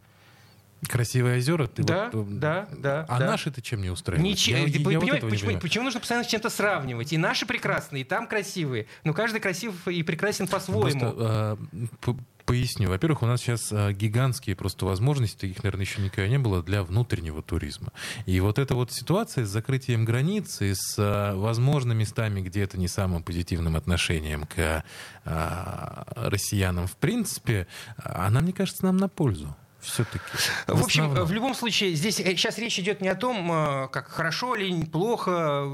Красивые 0.89 1.37
озера. 1.39 1.69
Ты 1.69 1.85
Да, 1.85 2.11
вот, 2.13 2.27
э, 2.27 2.31
да, 2.31 2.69
да, 2.77 3.07
А 3.09 3.21
да. 3.21 3.27
наши-то 3.27 3.63
чем 3.63 3.83
не 3.83 3.91
устраивают? 3.91 4.29
Ничего, 4.29 4.57
Я- 4.59 4.65
я 4.67 4.73
Ты 4.73 4.79
вот 4.83 4.93
этого 4.95 5.11
не 5.13 5.21
почему, 5.21 5.39
понимаю. 5.47 5.61
почему 5.61 5.85
нужно 5.85 6.01
постоянно 6.01 6.25
с 6.25 6.29
чем-то 6.29 6.51
сравнивать? 6.51 7.13
И 7.13 7.19
наши 7.19 7.47
прекрасные, 7.47 8.01
и 8.01 8.05
там 8.05 8.27
красивые. 8.27 8.87
Но 9.05 9.15
каждый 9.15 9.39
красив 9.41 9.87
и 9.87 10.03
прекрасен 10.03 10.49
по-своему. 10.49 10.83
Просто, 10.99 11.57
п- 12.01 12.17
поясню. 12.45 12.89
Во-первых, 12.89 13.23
у 13.23 13.27
нас 13.27 13.41
сейчас 13.41 13.73
а, 13.73 13.93
гигантские 13.93 14.57
просто 14.57 14.87
возможности, 14.87 15.41
таких, 15.41 15.63
наверное, 15.63 15.85
еще 15.85 16.01
никогда 16.03 16.29
не 16.29 16.39
было, 16.39 16.63
для 16.63 16.83
внутреннего 16.83 17.43
туризма. 17.43 17.93
И 18.27 18.39
вот 18.41 18.59
эта 18.59 18.75
вот 18.75 18.93
ситуация 18.93 19.45
с 19.45 19.49
закрытием 19.49 20.05
границ 20.05 20.61
и 20.61 20.75
с 20.75 20.97
а, 20.99 21.35
возможно 21.37 21.93
местами, 21.93 22.41
где 22.41 22.63
это 22.63 22.79
не 22.79 22.89
самым 22.89 23.23
позитивным 23.23 23.77
отношением 23.77 24.47
к 24.47 24.85
а, 25.25 26.07
россиянам 26.17 26.87
в 26.87 26.97
принципе, 26.97 27.67
она, 27.97 28.41
мне 28.41 28.53
кажется, 28.53 28.85
нам 28.85 28.97
на 28.97 29.09
пользу. 29.09 29.57
Все-таки. 29.83 30.25
В 30.69 30.85
общем, 30.85 31.09
в 31.13 31.33
любом 31.33 31.55
случае, 31.55 31.95
здесь 31.95 32.21
э, 32.21 32.25
сейчас 32.37 32.57
речь 32.59 32.79
идет 32.79 33.01
не 33.01 33.09
о 33.09 33.17
том, 33.17 33.51
э, 33.51 33.89
как 33.89 34.09
хорошо 34.09 34.55
или 34.55 34.85
плохо. 34.85 35.65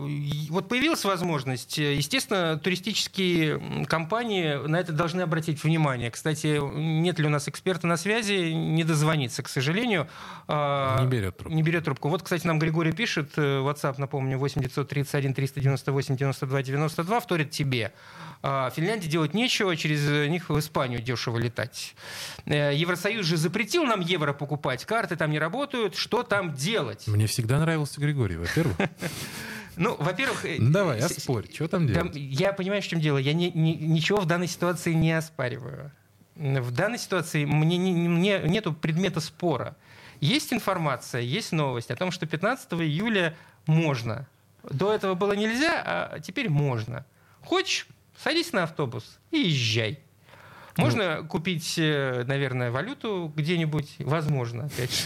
Вот 0.49 0.68
появилась 0.68 1.05
возможность. 1.05 1.79
э, 1.79 1.94
Естественно, 1.94 2.59
туристические 2.59 3.87
компании 3.87 4.55
на 4.66 4.77
это 4.81 4.92
должны 4.92 5.21
обратить 5.21 5.62
внимание. 5.62 6.11
Кстати, 6.11 6.59
нет 6.75 7.18
ли 7.18 7.27
у 7.27 7.29
нас 7.29 7.49
эксперта 7.49 7.87
на 7.87 7.99
связи? 7.99 8.53
Не 8.53 8.83
дозвониться, 8.83 9.42
к 9.42 9.49
сожалению. 9.49 10.09
А, 10.47 11.03
Не 11.03 11.07
берет 11.07 11.37
трубку. 11.37 11.55
Не 11.55 11.62
берет 11.62 11.85
трубку. 11.85 12.09
Вот, 12.09 12.23
кстати, 12.23 12.47
нам 12.47 12.59
Григорий 12.59 12.92
пишет, 12.92 13.33
э, 13.37 13.61
WhatsApp, 13.61 13.97
напомню, 13.99 14.38
8 14.38 14.62
931 14.62 15.35
398 15.35 16.16
92 16.16 16.62
92, 16.62 17.21
вторит 17.21 17.51
тебе. 17.51 17.92
А, 18.42 18.71
Финляндии 18.71 19.09
делать 19.09 19.35
нечего, 19.35 19.77
через 19.77 20.29
них 20.31 20.49
в 20.49 20.59
Испанию 20.59 21.03
дешево 21.03 21.37
летать. 21.38 21.94
Э, 22.47 22.73
Евросоюз 22.75 23.27
же 23.27 23.37
запретил 23.37 23.85
нам 23.85 23.97
евро 24.00 24.32
покупать, 24.32 24.84
карты 24.84 25.16
там 25.16 25.30
не 25.30 25.38
работают, 25.38 25.94
что 25.96 26.22
там 26.22 26.54
делать? 26.54 27.06
Мне 27.06 27.26
всегда 27.26 27.58
нравился 27.58 28.00
Григорий, 28.00 28.37
во-первых. 28.37 28.76
Ну, 29.80 29.94
во-первых... 29.96 30.44
э, 30.44 30.56
Давай, 30.58 30.98
оспорь, 30.98 31.46
что 31.54 31.68
там 31.68 31.87
делать? 31.87 32.11
я 32.16 32.52
понимаю, 32.52 32.82
в 32.82 32.87
чем 32.88 32.98
дело. 33.00 33.16
Я 33.16 33.32
ничего 33.32 34.18
в 34.18 34.26
данной 34.26 34.48
ситуации 34.48 34.92
не 34.92 35.12
оспариваю. 35.12 35.92
В 36.34 36.72
данной 36.72 36.98
ситуации 36.98 37.44
мне, 37.44 37.76
не- 37.76 37.92
не- 37.92 38.08
мне 38.08 38.40
нету 38.44 38.72
предмета 38.72 39.20
спора. 39.20 39.76
Есть 40.20 40.52
информация, 40.52 41.20
есть 41.20 41.52
новость 41.52 41.92
о 41.92 41.96
том, 41.96 42.11
что 42.11 42.26
15 42.26 42.72
июля 42.72 43.37
можно. 43.66 44.26
До 44.68 44.92
этого 44.92 45.14
было 45.14 45.34
нельзя, 45.34 45.80
а 45.84 46.18
теперь 46.18 46.48
можно. 46.50 47.06
Хочешь, 47.42 47.87
садись 48.20 48.52
на 48.52 48.64
автобус 48.64 49.18
и 49.30 49.38
езжай. 49.38 50.00
Можно 50.79 51.23
купить, 51.25 51.75
э, 51.79 52.25
наверное, 52.27 52.71
валюту 52.71 53.33
где-нибудь? 53.37 53.97
Возможно, 53.99 54.64
опять 54.67 54.91
же. 54.91 55.05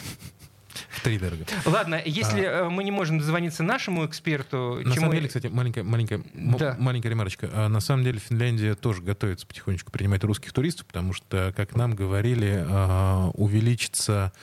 Втридорого. 0.89 1.45
Ладно, 1.67 2.01
если 2.05 2.43
э, 2.43 2.69
мы 2.69 2.85
не 2.85 2.91
можем 2.91 3.19
дозвониться 3.19 3.63
нашему 3.63 4.07
эксперту, 4.07 4.77
На 4.77 4.83
чему... 4.85 4.95
самом 4.95 5.13
деле, 5.13 5.27
кстати, 5.29 5.47
маленькая, 5.49 5.83
маленькая, 5.85 6.23
Да. 6.35 6.77
маленькая 6.79 7.09
ремарочка. 7.11 7.51
А 7.53 7.69
На 7.69 7.81
самом 7.81 8.05
деле 8.05 8.19
Финляндия 8.19 8.75
тоже 8.75 9.03
готовится 9.03 9.47
потихонечку 9.47 9.91
принимать 9.91 10.23
русских 10.25 10.53
туристов, 10.53 10.87
потому 10.87 11.13
что, 11.13 11.53
как 11.57 11.75
нам 11.75 11.95
говорили, 11.95 12.65
а, 12.69 13.31
увеличится 13.35 14.33
а, 14.35 14.39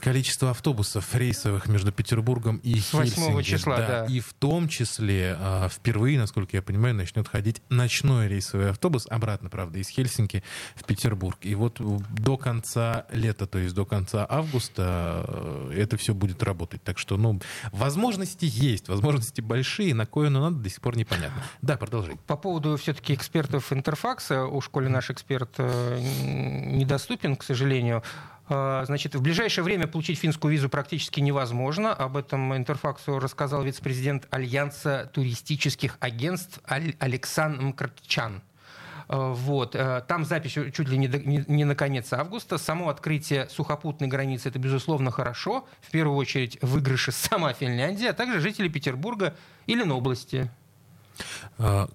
количество 0.00 0.50
автобусов 0.50 1.14
рейсовых 1.14 1.66
между 1.68 1.92
Петербургом 1.92 2.58
и 2.58 2.78
С 2.78 2.92
8 2.92 3.14
Хельсинки. 3.14 3.42
числа, 3.42 3.76
да. 3.76 4.04
И 4.06 4.20
в 4.20 4.32
том 4.34 4.68
числе 4.68 5.36
а, 5.38 5.68
впервые, 5.68 6.18
насколько 6.18 6.56
я 6.56 6.62
понимаю, 6.62 6.94
начнет 6.94 7.28
ходить 7.28 7.62
ночной 7.68 8.28
рейсовый 8.28 8.70
автобус, 8.70 9.06
обратно, 9.10 9.50
правда, 9.50 9.78
из 9.78 9.88
Хельсинки 9.88 10.42
в 10.74 10.84
Петербург. 10.84 11.38
И 11.42 11.54
вот 11.54 11.80
до 11.80 12.36
конца 12.36 13.06
лета, 13.10 13.46
то 13.46 13.58
есть 13.58 13.74
до 13.74 13.84
конца 13.84 14.26
августа, 14.28 15.24
э, 15.28 15.74
это 15.76 15.96
все 15.96 16.14
будет 16.14 16.42
работать. 16.42 16.82
Так 16.82 16.98
что, 16.98 17.16
ну, 17.16 17.40
возможности 17.72 18.48
есть, 18.50 18.88
возможности 18.88 19.40
большие, 19.40 19.94
на 19.94 20.06
кое 20.06 20.28
оно 20.28 20.40
надо, 20.40 20.56
до 20.56 20.70
сих 20.70 20.80
пор 20.80 20.96
непонятно. 20.96 21.42
Да, 21.62 21.76
продолжай. 21.76 22.16
По 22.26 22.36
поводу 22.36 22.76
все-таки 22.76 23.14
экспертов 23.14 23.72
Интерфакса, 23.72 24.44
у 24.44 24.60
школе 24.60 24.88
наш 24.88 25.10
эксперт 25.10 25.50
э, 25.58 26.00
недоступен, 26.00 27.36
к 27.36 27.42
сожалению. 27.42 28.02
Э, 28.48 28.82
Значит, 28.86 29.14
в 29.14 29.22
ближайшее 29.22 29.64
время 29.64 29.86
получить 29.86 30.18
финскую 30.18 30.52
визу 30.52 30.68
практически 30.68 31.20
невозможно. 31.20 31.92
Об 31.92 32.16
этом 32.16 32.56
Интерфаксу 32.56 33.18
рассказал 33.18 33.62
вице-президент 33.62 34.26
Альянса 34.30 35.10
туристических 35.12 35.96
агентств 36.00 36.60
Александр 36.66 37.60
Мкртчан. 37.62 38.42
Э, 39.10 39.32
Вот. 39.34 39.74
э, 39.74 40.02
Там 40.06 40.24
запись 40.24 40.52
чуть 40.52 40.88
ли 40.88 40.98
не, 40.98 41.08
до- 41.08 41.18
не- 41.18 41.44
не 41.48 41.64
на 41.64 41.74
конец 41.74 42.12
августа. 42.12 42.58
Само 42.58 42.88
открытие 42.88 43.48
сухопутной 43.48 44.08
границы– 44.08 44.48
это, 44.50 44.58
безусловно, 44.58 45.10
хорошо. 45.10 45.66
В 45.80 45.90
первую 45.90 46.16
очередь 46.16 46.58
выигрыши 46.62 47.12
сама 47.12 47.52
Финляндия, 47.52 48.10
а 48.10 48.12
также 48.12 48.40
жители 48.40 48.68
Петербурга 48.68 49.34
и 49.66 49.74
Ленобласти. 49.74 50.50
А, 50.50 50.50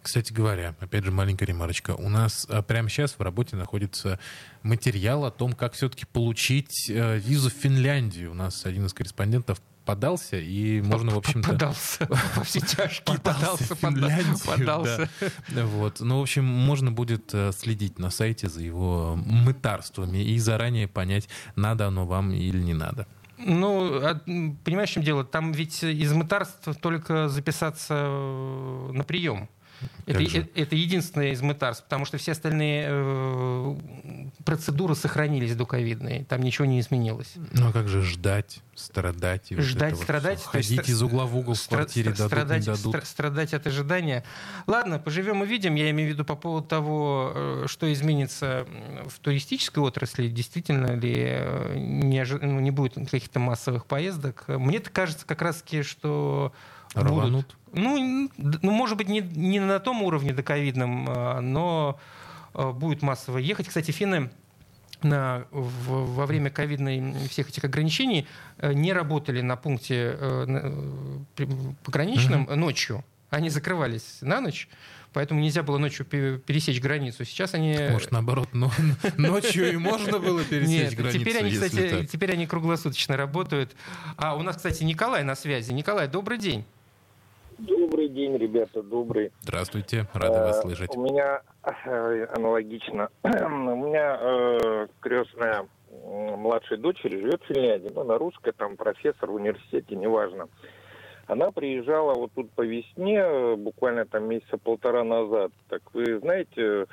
Кстати 0.02 0.34
говоря, 0.34 0.76
опять 0.80 1.04
же, 1.04 1.12
маленькая 1.12 1.46
ремарочка. 1.46 1.92
У 1.96 2.10
нас 2.10 2.46
а, 2.50 2.62
прямо 2.62 2.90
сейчас 2.90 3.14
в 3.18 3.22
работе 3.22 3.56
находится 3.56 4.20
материал 4.62 5.26
о 5.26 5.32
том, 5.32 5.54
как 5.54 5.74
все-таки 5.74 6.06
получить 6.06 6.90
э, 6.90 7.18
визу 7.18 7.50
в 7.50 7.54
Финляндию. 7.54 8.32
У 8.32 8.34
нас 8.34 8.66
один 8.66 8.86
из 8.86 8.94
корреспондентов 8.94 9.62
подался, 9.86 10.38
и 10.38 10.82
можно, 10.82 11.12
в 11.12 11.18
общем-то... 11.18 11.50
Подался 11.50 12.08
во 12.36 12.44
все 12.44 12.62
тяжкие, 12.62 13.20
подался, 13.20 13.76
в 13.76 13.80
пода- 13.80 14.10
Финляндию, 14.10 14.38
подался. 14.46 15.10
да. 15.50 15.66
Вот. 15.66 16.00
Ну, 16.00 16.20
в 16.20 16.22
общем, 16.22 16.46
можно 16.46 16.92
будет 16.92 17.34
э, 17.34 17.52
следить 17.52 18.00
на 18.00 18.10
сайте 18.10 18.50
за 18.50 18.62
его 18.62 19.16
мытарствами 19.16 20.20
и 20.20 20.38
заранее 20.40 20.88
понять, 20.88 21.28
надо 21.56 21.88
оно 21.88 22.06
вам 22.06 22.32
или 22.32 22.62
не 22.62 22.74
надо. 22.74 23.08
Ну, 23.38 24.00
а, 24.04 24.16
понимаешь, 24.64 24.90
в 24.90 24.94
чем 24.94 25.04
дело? 25.04 25.24
Там 25.24 25.52
ведь 25.52 25.84
из 25.84 26.14
мытарств 26.14 26.70
только 26.82 27.28
записаться 27.30 27.96
э, 27.96 28.90
на 28.94 29.04
прием. 29.04 29.50
Это, 30.06 30.48
это 30.56 30.76
единственное 30.76 31.32
из 31.32 31.42
мытарств, 31.42 31.84
потому 31.84 32.06
что 32.06 32.18
все 32.18 32.34
остальные 32.34 32.88
э, 32.90 33.76
процедуры 34.46 34.96
сохранились 34.96 35.56
до 35.56 35.66
ковидные, 35.66 36.26
там 36.26 36.42
ничего 36.42 36.66
не 36.66 36.80
изменилось. 36.80 37.34
Ну, 37.52 37.70
а 37.70 37.72
как 37.72 37.88
же 37.88 38.02
ждать, 38.04 38.62
страдать? 38.76 39.52
И 39.52 39.56
вот 39.56 39.64
Ждать, 39.64 39.94
вот 39.94 40.04
страдать, 40.04 40.40
есть 40.40 40.46
Ходить 40.46 40.90
из 40.90 41.02
угла 41.02 41.26
в 41.26 41.38
угол 41.38 41.54
в 41.54 41.68
квартире, 41.68 42.12
стра- 42.12 42.18
дадут, 42.18 42.28
страдать, 42.32 42.60
не 42.60 42.66
дадут. 42.66 42.96
стра- 42.96 43.06
страдать 43.06 43.54
от 43.54 43.68
ожидания. 43.68 44.24
Ладно, 44.68 45.00
поживем 45.00 45.44
и 45.44 45.48
видим. 45.48 45.76
Я 45.76 45.90
имею 45.92 46.10
в 46.10 46.14
виду 46.14 46.26
по 46.26 46.36
поводу 46.36 46.68
того, 46.68 47.32
э, 47.36 47.66
что 47.68 47.92
изменится 47.92 48.66
в 49.08 49.20
туристической 49.20 49.84
отрасли, 49.84 50.28
действительно 50.28 50.96
ли 50.96 51.14
э, 51.18 51.76
не, 51.78 52.20
ожи- 52.20 52.40
ну, 52.44 52.60
не 52.60 52.72
будет 52.72 52.96
каких-то 52.96 53.40
массовых 53.40 53.86
поездок. 53.86 54.44
Мне-то 54.48 54.90
кажется 54.90 55.26
как 55.26 55.42
раз-таки, 55.42 55.84
что 55.84 56.54
будут. 57.32 57.56
Ну, 57.74 58.30
ну, 58.38 58.72
может 58.72 58.98
быть, 58.98 59.08
не, 59.10 59.22
не 59.22 59.60
на 59.60 59.80
том 59.80 60.04
уровне 60.04 60.32
доковидном, 60.34 61.06
а, 61.10 61.42
но 61.42 62.00
э, 62.54 62.72
будет 62.72 63.02
массово 63.02 63.40
ехать. 63.40 63.68
Кстати, 63.68 63.92
финны 63.92 64.30
на, 65.02 65.46
в- 65.52 66.14
во 66.16 66.26
время 66.26 66.50
ковидной 66.50 67.28
всех 67.30 67.50
этих 67.50 67.64
ограничений 67.64 68.28
э, 68.60 68.74
не 68.74 68.94
работали 68.94 69.42
на 69.42 69.56
пункте 69.56 70.16
э, 70.18 70.72
пограничном 71.84 72.46
ночью. 72.56 73.04
Они 73.30 73.50
закрывались 73.50 74.20
на 74.22 74.40
ночь, 74.42 74.70
поэтому 75.12 75.40
нельзя 75.42 75.64
было 75.64 75.80
ночью 75.80 76.06
пе- 76.06 76.38
пересечь 76.38 76.80
границу. 76.80 77.26
Сейчас 77.26 77.56
они... 77.56 77.76
Может, 77.90 78.12
наоборот, 78.12 78.50
но 78.54 78.72
ночью 79.18 79.74
и 79.74 79.78
можно 79.78 80.20
было 80.20 80.44
пересечь 80.44 80.92
Нет, 80.92 80.96
границу, 80.96 81.20
теперь 81.20 81.38
они, 81.40 81.52
кстати, 81.52 81.90
так. 81.90 82.08
теперь 82.10 82.32
они 82.34 82.46
круглосуточно 82.46 83.18
работают. 83.18 83.76
А 84.18 84.36
у 84.36 84.44
нас, 84.44 84.58
кстати, 84.58 84.84
Николай 84.84 85.24
на 85.24 85.34
связи. 85.34 85.72
Николай, 85.74 86.08
добрый 86.08 86.38
день. 86.38 86.64
Добрый 87.58 88.10
день, 88.10 88.38
ребята, 88.38 88.82
добрый. 88.82 89.32
Здравствуйте, 89.42 90.08
рады 90.14 90.40
вас 90.40 90.60
Э, 90.60 90.62
слышать. 90.62 90.96
У 90.96 91.02
меня 91.02 91.42
э, 91.86 92.26
аналогично. 92.36 93.10
у 93.24 93.28
меня 93.28 94.18
э, 94.20 94.88
крестная 95.00 95.68
младшей 95.92 96.78
дочери 96.78 97.20
живет 97.20 97.42
в 97.44 97.48
Финляндии. 97.54 97.92
Ну, 97.94 98.02
она 98.02 98.18
русская, 98.18 98.52
там 98.54 98.76
профессор 98.76 99.30
в 99.30 99.36
университете, 99.36 99.96
неважно. 99.96 100.48
Она 101.28 101.52
приезжала 101.52 102.14
вот 102.16 102.32
тут 102.34 102.50
по 102.52 102.64
весне, 102.64 103.56
буквально 103.56 104.06
там 104.06 104.28
месяца 104.28 104.58
полтора 104.58 105.04
назад. 105.04 105.52
Так 105.70 105.82
вы 105.94 106.20
знаете, 106.20 106.88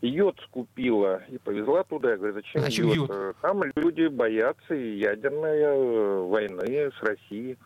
йод 0.00 0.36
скупила 0.48 1.22
и 1.28 1.38
повезла 1.38 1.84
туда. 1.84 2.10
Я 2.12 2.16
говорю, 2.16 2.34
зачем, 2.34 2.62
Зачем 2.62 2.88
йод? 2.88 3.10
Э, 3.10 3.32
Там 3.42 3.62
люди 3.76 4.06
боятся 4.08 4.74
ядерной 4.74 6.22
войны 6.26 6.90
с 6.98 7.02
Россией. 7.02 7.56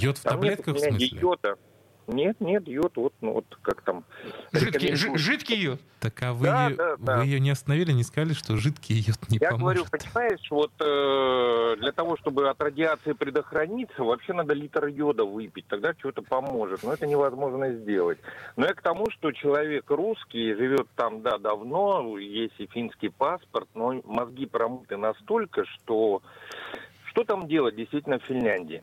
Йод 0.00 0.18
в 0.18 0.22
Там 0.22 0.40
нет 0.40 0.56
таблетках, 0.62 0.74
у 0.74 0.78
в 0.78 0.80
смысле? 0.80 1.18
йода. 1.20 1.56
Нет, 2.08 2.40
нет, 2.40 2.66
йод, 2.66 2.96
вот, 2.96 3.12
ну 3.20 3.34
вот 3.34 3.44
как 3.60 3.82
там. 3.82 4.02
Жидкий, 4.52 4.94
жидкий 4.94 5.56
йод. 5.56 5.80
Так 6.00 6.22
а 6.22 6.32
вы, 6.32 6.46
Да, 6.46 6.68
ее, 6.68 6.76
да, 6.76 6.96
да. 6.98 7.18
вы 7.18 7.24
ее 7.26 7.38
не 7.38 7.50
остановили, 7.50 7.92
не 7.92 8.02
сказали, 8.02 8.32
что 8.32 8.56
жидкий 8.56 8.96
йод 8.96 9.18
не 9.28 9.36
Я 9.38 9.50
поможет? 9.50 9.86
говорю, 9.90 10.04
понимаешь, 10.04 10.50
вот 10.50 10.72
э, 10.80 11.76
для 11.80 11.92
того, 11.92 12.16
чтобы 12.16 12.48
от 12.48 12.60
радиации 12.62 13.12
предохраниться, 13.12 14.02
вообще 14.02 14.32
надо 14.32 14.54
литр 14.54 14.86
йода 14.86 15.24
выпить, 15.24 15.66
тогда 15.66 15.92
что-то 15.98 16.22
поможет. 16.22 16.82
Но 16.82 16.94
это 16.94 17.06
невозможно 17.06 17.72
сделать. 17.74 18.18
Но 18.56 18.64
я 18.64 18.72
к 18.72 18.80
тому, 18.80 19.10
что 19.10 19.30
человек 19.32 19.90
русский, 19.90 20.54
живет 20.54 20.88
там, 20.96 21.20
да, 21.20 21.36
давно, 21.36 22.16
есть 22.16 22.58
и 22.58 22.66
финский 22.66 23.10
паспорт, 23.10 23.68
но 23.74 24.00
мозги 24.06 24.46
промыты 24.46 24.96
настолько, 24.96 25.66
что 25.66 26.22
что 27.04 27.24
там 27.24 27.48
делать 27.48 27.76
действительно 27.76 28.18
в 28.18 28.24
Финляндии? 28.24 28.82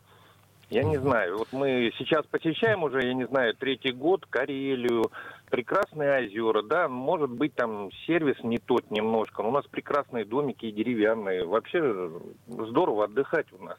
Я 0.70 0.84
не 0.84 0.98
знаю. 0.98 1.38
Вот 1.38 1.50
мы 1.52 1.92
сейчас 1.98 2.26
посещаем 2.26 2.84
уже, 2.84 3.06
я 3.06 3.14
не 3.14 3.28
знаю, 3.28 3.54
третий 3.56 3.92
год 3.92 4.26
Карелию, 4.30 5.12
прекрасные 5.50 6.26
озера, 6.26 6.64
да, 6.64 6.88
может 6.88 7.30
быть 7.30 7.54
там 7.54 7.92
сервис 8.08 8.38
не 8.44 8.58
тот 8.58 8.90
немножко, 8.90 9.44
но 9.44 9.50
у 9.50 9.52
нас 9.52 9.66
прекрасные 9.68 10.26
домики 10.26 10.66
и 10.66 10.72
деревянные. 10.72 11.46
Вообще 11.46 12.12
здорово 12.48 13.06
отдыхать 13.06 13.48
у 13.54 13.64
нас. 13.64 13.78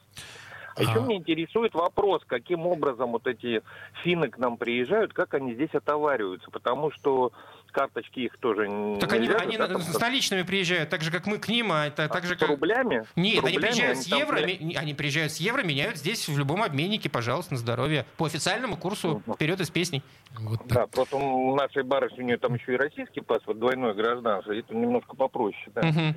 А 0.76 0.82
еще 0.82 0.98
А. 0.98 1.00
меня 1.00 1.16
интересует 1.16 1.74
вопрос, 1.74 2.22
каким 2.26 2.66
образом 2.66 3.12
вот 3.12 3.26
эти 3.26 3.62
финны 4.04 4.28
к 4.28 4.38
нам 4.38 4.58
приезжают, 4.58 5.12
как 5.14 5.32
они 5.34 5.54
здесь 5.54 5.74
отовариваются, 5.74 6.50
потому 6.50 6.90
что 6.90 7.32
карточки 7.70 8.20
их 8.20 8.36
тоже 8.38 8.66
Так 9.00 9.12
они, 9.12 9.28
они 9.28 9.56
да, 9.56 9.68
там, 9.68 9.80
с 9.82 9.98
наличными 9.98 10.42
приезжают, 10.42 10.90
так 10.90 11.02
же, 11.02 11.10
как 11.10 11.26
мы 11.26 11.38
к 11.38 11.48
ним, 11.48 11.72
а 11.72 11.86
это 11.86 12.08
так 12.08 12.24
же, 12.24 12.34
с 12.34 12.38
как... 12.38 12.48
рублями? 12.48 13.04
Нет, 13.16 13.42
С 13.42 13.44
они 13.44 13.56
рублями 13.56 13.72
приезжают 13.72 13.98
с 13.98 14.06
там 14.06 14.18
евро, 14.18 14.38
пля- 14.38 14.64
ми- 14.64 14.74
они 14.76 14.94
приезжают 14.94 15.32
с 15.32 15.36
евро, 15.38 15.62
меняют 15.62 15.96
здесь 15.96 16.28
в 16.28 16.38
любом 16.38 16.62
обменнике, 16.62 17.08
пожалуйста, 17.08 17.54
на 17.54 17.58
здоровье. 17.58 18.06
По 18.16 18.26
официальному 18.26 18.76
курсу 18.76 19.22
вперед 19.34 19.60
из 19.60 19.70
песней. 19.70 20.02
Вот 20.38 20.60
так. 20.68 20.68
Да, 20.68 20.86
просто 20.86 21.16
у 21.16 21.54
нашей 21.56 21.82
барышни, 21.82 22.20
у 22.22 22.24
нее 22.24 22.38
там 22.38 22.54
еще 22.54 22.74
и 22.74 22.76
российский 22.76 23.20
паспорт, 23.20 23.58
двойной 23.58 23.94
гражданство, 23.94 24.52
это 24.52 24.74
немножко 24.74 25.16
попроще, 25.16 25.70
да. 25.74 25.82
Мгм. 25.82 26.14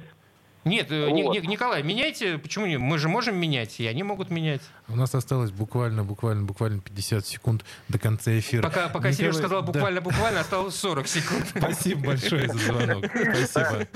Нет, 0.70 0.92
э, 0.92 1.10
Ни- 1.12 1.24
Вот. 1.24 1.36
Ни- 1.36 1.46
Николай, 1.48 1.82
меняйте. 1.84 2.38
Почему 2.38 2.66
не? 2.68 2.78
Мы 2.78 2.98
же 3.00 3.10
можем 3.10 3.36
менять, 3.36 3.80
и 3.80 3.88
они 3.88 4.04
могут 4.04 4.30
менять. 4.30 4.62
У 4.88 4.96
нас 4.96 5.14
осталось 5.16 5.52
буквально, 5.52 6.04
буквально, 6.04 6.44
буквально 6.44 6.80
50 6.82 7.26
секунд 7.26 7.66
до 7.88 7.98
конца 8.00 8.38
эфира. 8.38 8.62
Пока, 8.64 8.88
пока 8.88 9.10
Николай, 9.10 9.14
Сережа 9.14 9.38
сказал 9.40 9.62
да, 9.62 9.68
буквально-буквально, 9.68 10.40
осталось 10.42 10.76
40 10.76 11.08
секунд. 11.08 11.46
Спасибо 11.58 12.06
большое 12.08 12.48
за 12.48 12.58
звонок. 12.58 13.06
Спасибо. 13.46 13.88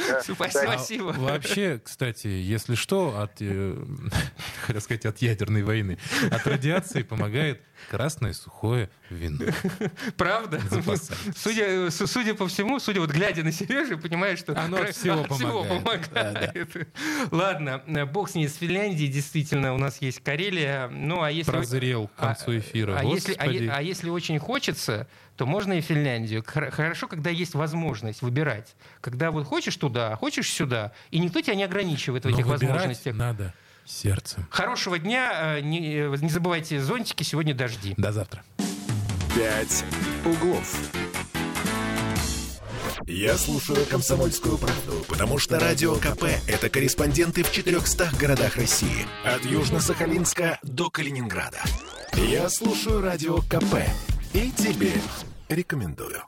Спасибо. 0.50 1.14
А 1.16 1.20
Вообще, 1.20 1.80
кстати, 1.84 2.28
если 2.28 2.76
что, 2.76 3.20
от, 3.20 3.34
э, 3.42 3.78
хотел 4.66 4.82
сказать, 4.82 5.06
от 5.06 5.18
ядерной 5.20 5.64
войны, 5.64 5.98
от 6.32 6.46
радиации 6.48 7.04
помогает 7.04 7.62
красное 7.90 8.34
сухое 8.34 8.90
вино. 9.10 9.52
Правда? 10.18 10.60
Судя, 11.36 11.90
су- 11.92 12.08
судя 12.08 12.34
по 12.34 12.48
всему, 12.48 12.80
судя 12.80 13.02
вот 13.02 13.12
глядя 13.12 13.44
на 13.44 13.52
Сережу, 13.52 13.98
понимаешь, 13.98 14.40
что 14.40 14.58
Оно 14.58 14.78
от 14.78 14.96
всего 14.96 15.24
помогает. 15.24 16.63
Да. 16.74 16.86
Ладно, 17.32 17.82
бог 18.06 18.30
с 18.30 18.36
ней, 18.36 18.48
с 18.48 18.56
Финляндией, 18.56 19.12
действительно, 19.12 19.74
у 19.74 19.78
нас 19.78 20.02
есть 20.02 20.20
Карелия. 20.24 20.88
Ну, 20.90 21.22
а 21.22 21.32
если... 21.32 21.52
Прозрел 21.52 22.08
к 22.08 22.16
концу 22.16 22.52
а- 22.52 22.58
эфира. 22.60 22.98
А 23.00 23.04
если, 23.04 23.34
а, 23.34 23.46
Господи. 23.46 23.64
е- 23.64 23.72
а 23.72 23.82
если 23.82 24.10
очень 24.10 24.40
хочется, 24.40 25.08
то 25.38 25.46
можно 25.46 25.74
и 25.74 25.82
Финляндию. 25.82 26.44
Хор- 26.46 26.72
Хорошо, 26.72 27.08
когда 27.08 27.30
есть 27.30 27.54
возможность 27.56 28.22
выбирать. 28.22 28.76
Когда 29.02 29.32
вот 29.32 29.46
хочешь 29.46 29.76
туда, 29.78 30.14
а 30.14 30.16
хочешь 30.16 30.50
сюда, 30.52 30.92
и 31.12 31.20
никто 31.20 31.42
тебя 31.42 31.56
не 31.56 31.64
ограничивает 31.64 32.24
в 32.26 32.30
Но 32.30 32.36
этих 32.36 32.46
возможностях. 32.46 33.16
надо 33.16 33.54
сердцем. 33.86 34.46
Хорошего 34.50 34.98
дня. 35.00 35.58
э, 35.58 35.62
Не, 35.62 35.96
э, 35.98 36.16
не 36.22 36.30
забывайте 36.30 36.80
зонтики, 36.82 37.24
сегодня 37.24 37.54
дожди. 37.54 37.94
До 37.98 38.12
завтра. 38.12 38.44
«Пять 39.36 39.84
углов». 40.26 40.76
Я 43.08 43.38
слушаю 43.38 43.86
«Комсомольскую 43.86 44.58
правду», 44.58 45.04
потому 45.10 45.38
что 45.38 45.60
«Радио 45.60 45.96
КП»— 45.96 46.24
это 46.48 46.70
корреспонденты 46.70 47.44
в 47.44 47.52
400 47.52 48.12
городах 48.18 48.56
России. 48.56 49.06
От 49.26 49.42
Южно-Сахалинска 49.42 50.58
до 50.64 50.90
Калининграда. 50.90 51.62
Я 52.14 52.50
слушаю 52.50 53.02
«Радио 53.02 53.40
КП» 53.40 53.76
и 54.34 54.52
тебе 54.52 54.94
рекомендую. 55.50 56.24